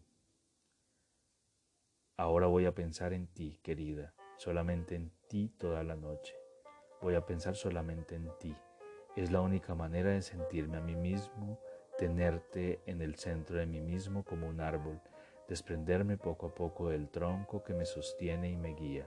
Ahora 2.15 2.47
voy 2.47 2.65
a 2.65 2.73
pensar 2.73 3.11
en 3.11 3.27
ti, 3.27 3.59
querida, 3.61 4.13
solamente 4.37 4.95
en 4.95 5.11
ti 5.27 5.49
toda 5.49 5.83
la 5.83 5.97
noche. 5.97 6.33
Voy 7.01 7.15
a 7.15 7.25
pensar 7.25 7.57
solamente 7.57 8.15
en 8.15 8.31
ti. 8.39 8.55
Es 9.17 9.29
la 9.29 9.41
única 9.41 9.75
manera 9.75 10.11
de 10.11 10.21
sentirme 10.21 10.77
a 10.77 10.81
mí 10.81 10.95
mismo, 10.95 11.59
tenerte 11.97 12.79
en 12.85 13.01
el 13.01 13.15
centro 13.15 13.57
de 13.57 13.65
mí 13.65 13.81
mismo 13.81 14.23
como 14.23 14.47
un 14.47 14.61
árbol, 14.61 15.01
desprenderme 15.49 16.15
poco 16.15 16.47
a 16.47 16.55
poco 16.55 16.87
del 16.87 17.09
tronco 17.09 17.61
que 17.61 17.73
me 17.73 17.85
sostiene 17.85 18.49
y 18.49 18.55
me 18.55 18.73
guía, 18.73 19.05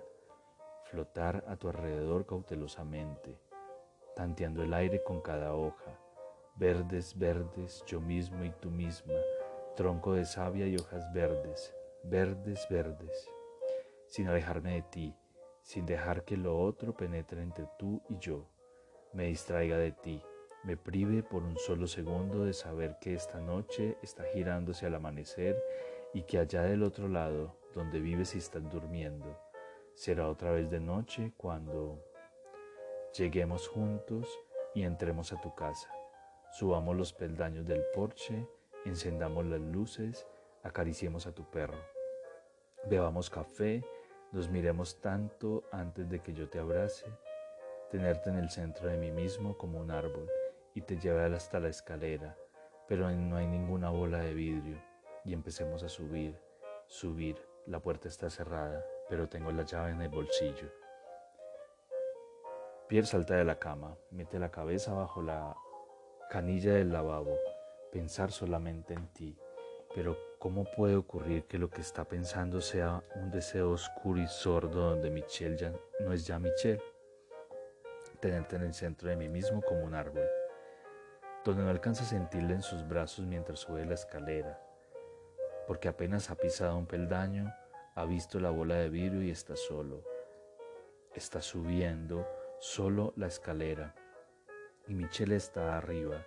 flotar 0.91 1.43
a 1.49 1.57
tu 1.57 1.69
alrededor 1.69 2.27
cautelosamente, 2.27 3.39
tanteando 4.15 4.63
el 4.63 4.75
aire 4.75 5.03
con 5.03 5.23
cada 5.23 5.55
hoja, 5.55 5.99
verdes, 6.57 7.19
verdes, 7.19 7.83
yo 7.87 7.99
mismo 7.99 8.45
y 8.45 8.51
tú 8.51 8.71
misma, 8.71 9.15
tronco 9.75 10.13
de 10.13 10.27
savia 10.27 10.67
y 10.67 10.77
hojas 10.77 11.11
verdes, 11.15 11.75
verdes, 12.03 12.67
verdes, 12.69 13.31
sin 14.07 14.29
alejarme 14.29 14.75
de 14.75 14.83
ti, 14.83 15.17
sin 15.63 15.87
dejar 15.87 16.25
que 16.25 16.37
lo 16.37 16.61
otro 16.61 16.95
penetre 16.95 17.41
entre 17.41 17.67
tú 17.79 18.03
y 18.11 18.19
yo 18.19 18.51
me 19.15 19.27
distraiga 19.27 19.79
de 19.79 19.93
ti, 19.93 20.21
me 20.65 20.77
prive 20.77 21.23
por 21.23 21.43
un 21.43 21.57
solo 21.57 21.87
segundo 21.87 22.45
de 22.45 22.53
saber 22.53 22.99
que 23.01 23.15
esta 23.15 23.39
noche 23.39 23.97
está 24.03 24.25
girándose 24.25 24.87
al 24.87 24.95
amanecer 24.97 25.57
y 26.13 26.23
que 26.23 26.39
allá 26.39 26.63
del 26.63 26.83
otro 26.83 27.09
lado, 27.09 27.57
donde 27.75 28.01
vives 28.01 28.35
y 28.35 28.39
estás 28.39 28.69
durmiendo, 28.71 29.39
será 29.95 30.29
otra 30.29 30.51
vez 30.51 30.71
de 30.71 30.81
noche 30.81 31.33
cuando 31.37 32.03
lleguemos 33.17 33.69
juntos 33.69 34.29
y 34.75 34.83
entremos 34.83 35.33
a 35.33 35.41
tu 35.41 35.55
casa, 35.55 35.89
subamos 36.51 36.97
los 36.97 37.13
peldaños 37.13 37.67
del 37.67 37.85
porche, 37.95 38.49
encendamos 38.85 39.47
las 39.47 39.61
luces, 39.61 40.27
acariciemos 40.65 41.27
a 41.27 41.33
tu 41.33 41.49
perro, 41.51 41.79
bebamos 42.91 43.31
café, 43.31 43.85
nos 44.33 44.49
miremos 44.49 45.01
tanto 45.01 45.63
antes 45.71 46.09
de 46.09 46.21
que 46.21 46.33
yo 46.33 46.49
te 46.49 46.59
abrace, 46.59 47.07
tenerte 47.91 48.31
en 48.31 48.37
el 48.37 48.51
centro 48.51 48.89
de 48.89 48.97
mí 48.97 49.11
mismo 49.11 49.57
como 49.57 49.79
un 49.79 49.91
árbol 49.91 50.29
y 50.75 50.81
te 50.81 50.99
llevar 50.99 51.33
hasta 51.33 51.61
la 51.61 51.69
escalera, 51.69 52.37
pero 52.89 53.11
no 53.11 53.37
hay 53.37 53.47
ninguna 53.47 53.91
bola 53.91 54.19
de 54.19 54.35
vidrio 54.35 54.79
y 55.25 55.33
empecemos 55.33 55.83
a 55.83 55.89
subir, 55.89 56.39
subir. 56.87 57.37
La 57.67 57.81
puerta 57.81 58.09
está 58.09 58.29
cerrada, 58.29 58.85
pero 59.09 59.29
tengo 59.29 59.51
la 59.51 59.63
llave 59.63 59.93
en 59.93 60.03
el 60.03 60.11
bolsillo. 60.11 60.71
Pierre 62.89 63.07
salta 63.07 63.37
de 63.37 63.45
la 63.45 63.59
cama, 63.59 63.97
mete 64.11 64.39
la 64.39 64.51
cabeza 64.51 64.93
bajo 64.93 65.23
la 65.23 65.57
canilla 66.31 66.75
del 66.75 66.93
lavabo, 66.93 67.39
pensar 67.91 68.33
solamente 68.33 68.93
en 68.93 69.07
ti. 69.15 69.39
Pero 69.95 70.19
¿cómo 70.39 70.65
puede 70.65 70.97
ocurrir 70.97 71.45
que 71.45 71.59
lo 71.59 71.71
que 71.71 71.81
está 71.81 72.05
pensando 72.05 72.61
sea 72.61 73.03
un 73.15 73.31
deseo 73.31 73.71
oscuro 73.71 74.21
y 74.21 74.27
sordo 74.27 74.91
donde 74.91 75.09
Michelle 75.09 75.57
ya 75.57 75.73
no 76.01 76.13
es 76.13 76.27
ya 76.27 76.39
Michelle? 76.39 76.83
Tenerte 78.21 78.57
en 78.57 78.63
el 78.63 78.75
centro 78.75 79.09
de 79.09 79.17
mí 79.17 79.29
mismo 79.29 79.63
como 79.63 79.85
un 79.85 79.95
árbol, 79.95 80.27
donde 81.45 81.63
no 81.63 81.71
alcanza 81.71 82.05
a 82.05 82.07
sentirle 82.07 82.55
en 82.55 82.63
sus 82.63 82.87
brazos 82.87 83.27
mientras 83.27 83.61
sube 83.61 83.85
la 83.85 83.95
escalera, 83.95 84.61
porque 85.67 85.89
apenas 85.89 86.31
ha 86.31 86.37
pisado 86.37 86.77
un 86.77 86.87
peldaño, 86.87 87.53
ha 87.95 88.05
visto 88.05 88.41
la 88.41 88.51
bola 88.51 88.77
de 88.77 88.89
vidrio 88.89 89.23
y 89.23 89.31
está 89.31 89.57
solo. 89.57 90.03
Está 91.15 91.41
subiendo 91.41 92.27
solo 92.59 93.13
la 93.17 93.29
escalera 93.29 93.95
y 94.87 94.95
Michelle 94.95 95.37
está 95.37 95.79
arriba, 95.79 96.27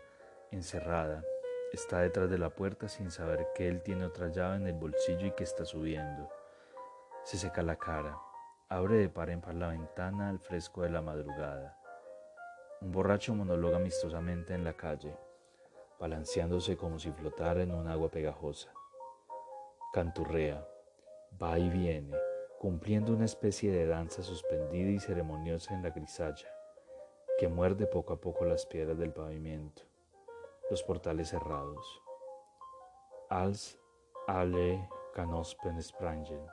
encerrada, 0.52 1.24
está 1.72 2.00
detrás 2.00 2.30
de 2.30 2.38
la 2.38 2.50
puerta 2.50 2.88
sin 2.88 3.12
saber 3.12 3.48
que 3.54 3.68
él 3.68 3.84
tiene 3.84 4.06
otra 4.06 4.30
llave 4.30 4.56
en 4.56 4.68
el 4.68 4.74
bolsillo 4.74 5.28
y 5.28 5.32
que 5.32 5.44
está 5.44 5.66
subiendo. 5.66 6.30
Se 7.24 7.38
seca 7.38 7.62
la 7.62 7.76
cara, 7.76 8.18
abre 8.70 8.98
de 8.98 9.10
par 9.10 9.30
en 9.30 9.42
par 9.42 9.56
la 9.56 9.70
ventana 9.70 10.30
al 10.30 10.40
fresco 10.40 10.82
de 10.82 10.90
la 10.90 11.02
madrugada. 11.02 11.77
Un 12.82 12.92
borracho 12.92 13.34
monologa 13.34 13.78
amistosamente 13.78 14.54
en 14.54 14.64
la 14.64 14.74
calle, 14.74 15.18
balanceándose 16.00 16.78
como 16.78 17.00
si 17.00 17.12
flotara 17.12 17.64
en 17.64 17.74
un 17.74 17.88
agua 17.88 18.10
pegajosa. 18.10 18.72
Canturrea, 19.94 20.68
va 21.42 21.58
y 21.58 21.70
viene, 21.70 22.16
cumpliendo 22.60 23.14
una 23.14 23.26
especie 23.26 23.72
de 23.72 23.88
danza 23.88 24.22
suspendida 24.22 24.92
y 24.92 25.00
ceremoniosa 25.00 25.74
en 25.74 25.82
la 25.82 25.90
grisalla, 25.90 26.48
que 27.40 27.48
muerde 27.48 27.88
poco 27.88 28.14
a 28.14 28.22
poco 28.22 28.46
las 28.46 28.66
piedras 28.66 28.98
del 29.00 29.12
pavimento, 29.12 29.82
los 30.70 30.84
portales 30.84 31.30
cerrados. 31.30 32.02
Als 33.30 33.80
alle 34.28 34.88
Canospen 35.14 35.82
Sprangen. 35.82 36.46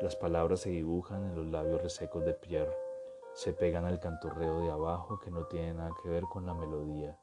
Las 0.00 0.14
palabras 0.14 0.60
se 0.60 0.70
dibujan 0.70 1.24
en 1.24 1.34
los 1.34 1.46
labios 1.46 1.82
resecos 1.82 2.24
de 2.24 2.34
Pierre, 2.34 2.76
se 3.34 3.52
pegan 3.52 3.84
al 3.84 3.98
canturreo 3.98 4.60
de 4.60 4.70
abajo 4.70 5.18
que 5.20 5.30
no 5.30 5.46
tiene 5.46 5.74
nada 5.74 5.92
que 6.02 6.08
ver 6.08 6.24
con 6.24 6.46
la 6.46 6.54
melodía, 6.54 7.18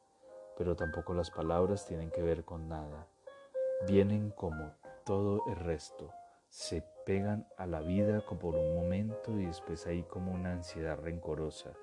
pero 0.57 0.75
tampoco 0.75 1.13
las 1.13 1.29
palabras 1.29 1.85
tienen 1.85 2.11
que 2.11 2.21
ver 2.21 2.43
con 2.43 2.67
nada. 2.67 3.07
Vienen 3.87 4.31
como 4.31 4.73
todo 5.05 5.43
el 5.47 5.55
resto, 5.55 6.11
se 6.49 6.83
pegan 7.05 7.47
a 7.57 7.65
la 7.65 7.81
vida 7.81 8.21
por 8.21 8.55
un 8.55 8.75
momento 8.75 9.39
y 9.39 9.45
después 9.45 9.85
hay 9.87 10.03
como 10.03 10.31
una 10.31 10.51
ansiedad 10.53 10.99
rencorosa, 10.99 11.73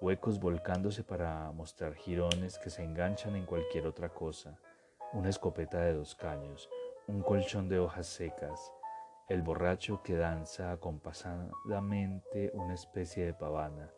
huecos 0.00 0.38
volcándose 0.38 1.02
para 1.02 1.50
mostrar 1.52 1.94
jirones 1.94 2.58
que 2.58 2.70
se 2.70 2.82
enganchan 2.84 3.34
en 3.36 3.46
cualquier 3.46 3.86
otra 3.86 4.10
cosa, 4.10 4.58
una 5.12 5.30
escopeta 5.30 5.80
de 5.80 5.94
dos 5.94 6.14
caños, 6.14 6.68
un 7.06 7.22
colchón 7.22 7.68
de 7.68 7.78
hojas 7.78 8.06
secas, 8.06 8.72
el 9.28 9.40
borracho 9.40 10.02
que 10.02 10.16
danza 10.16 10.70
acompasadamente 10.70 12.50
una 12.52 12.74
especie 12.74 13.24
de 13.24 13.32
pavana, 13.32 13.90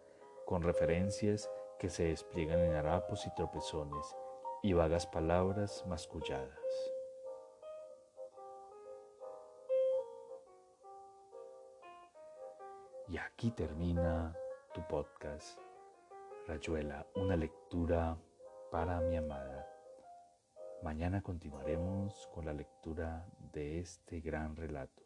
con 0.45 0.63
referencias 0.63 1.51
que 1.81 1.91
se 1.91 2.05
despliegan 2.05 2.61
en 2.61 2.75
harapos 2.75 3.27
y 3.27 3.35
tropezones 3.35 4.15
y 4.63 4.73
vagas 4.73 5.07
palabras 5.07 5.85
masculladas. 5.89 6.61
Y 13.09 13.19
aquí 13.19 13.51
termina 13.51 14.37
tu 14.75 14.87
podcast, 14.87 15.59
Rayuela, 16.47 17.07
una 17.17 17.37
lectura 17.37 18.17
para 18.71 19.01
mi 19.01 19.17
amada. 19.17 19.69
Mañana 20.83 21.21
continuaremos 21.23 22.29
con 22.33 22.47
la 22.47 22.53
lectura 22.53 23.27
de 23.53 23.81
este 23.81 24.21
gran 24.21 24.55
relato. 24.55 25.06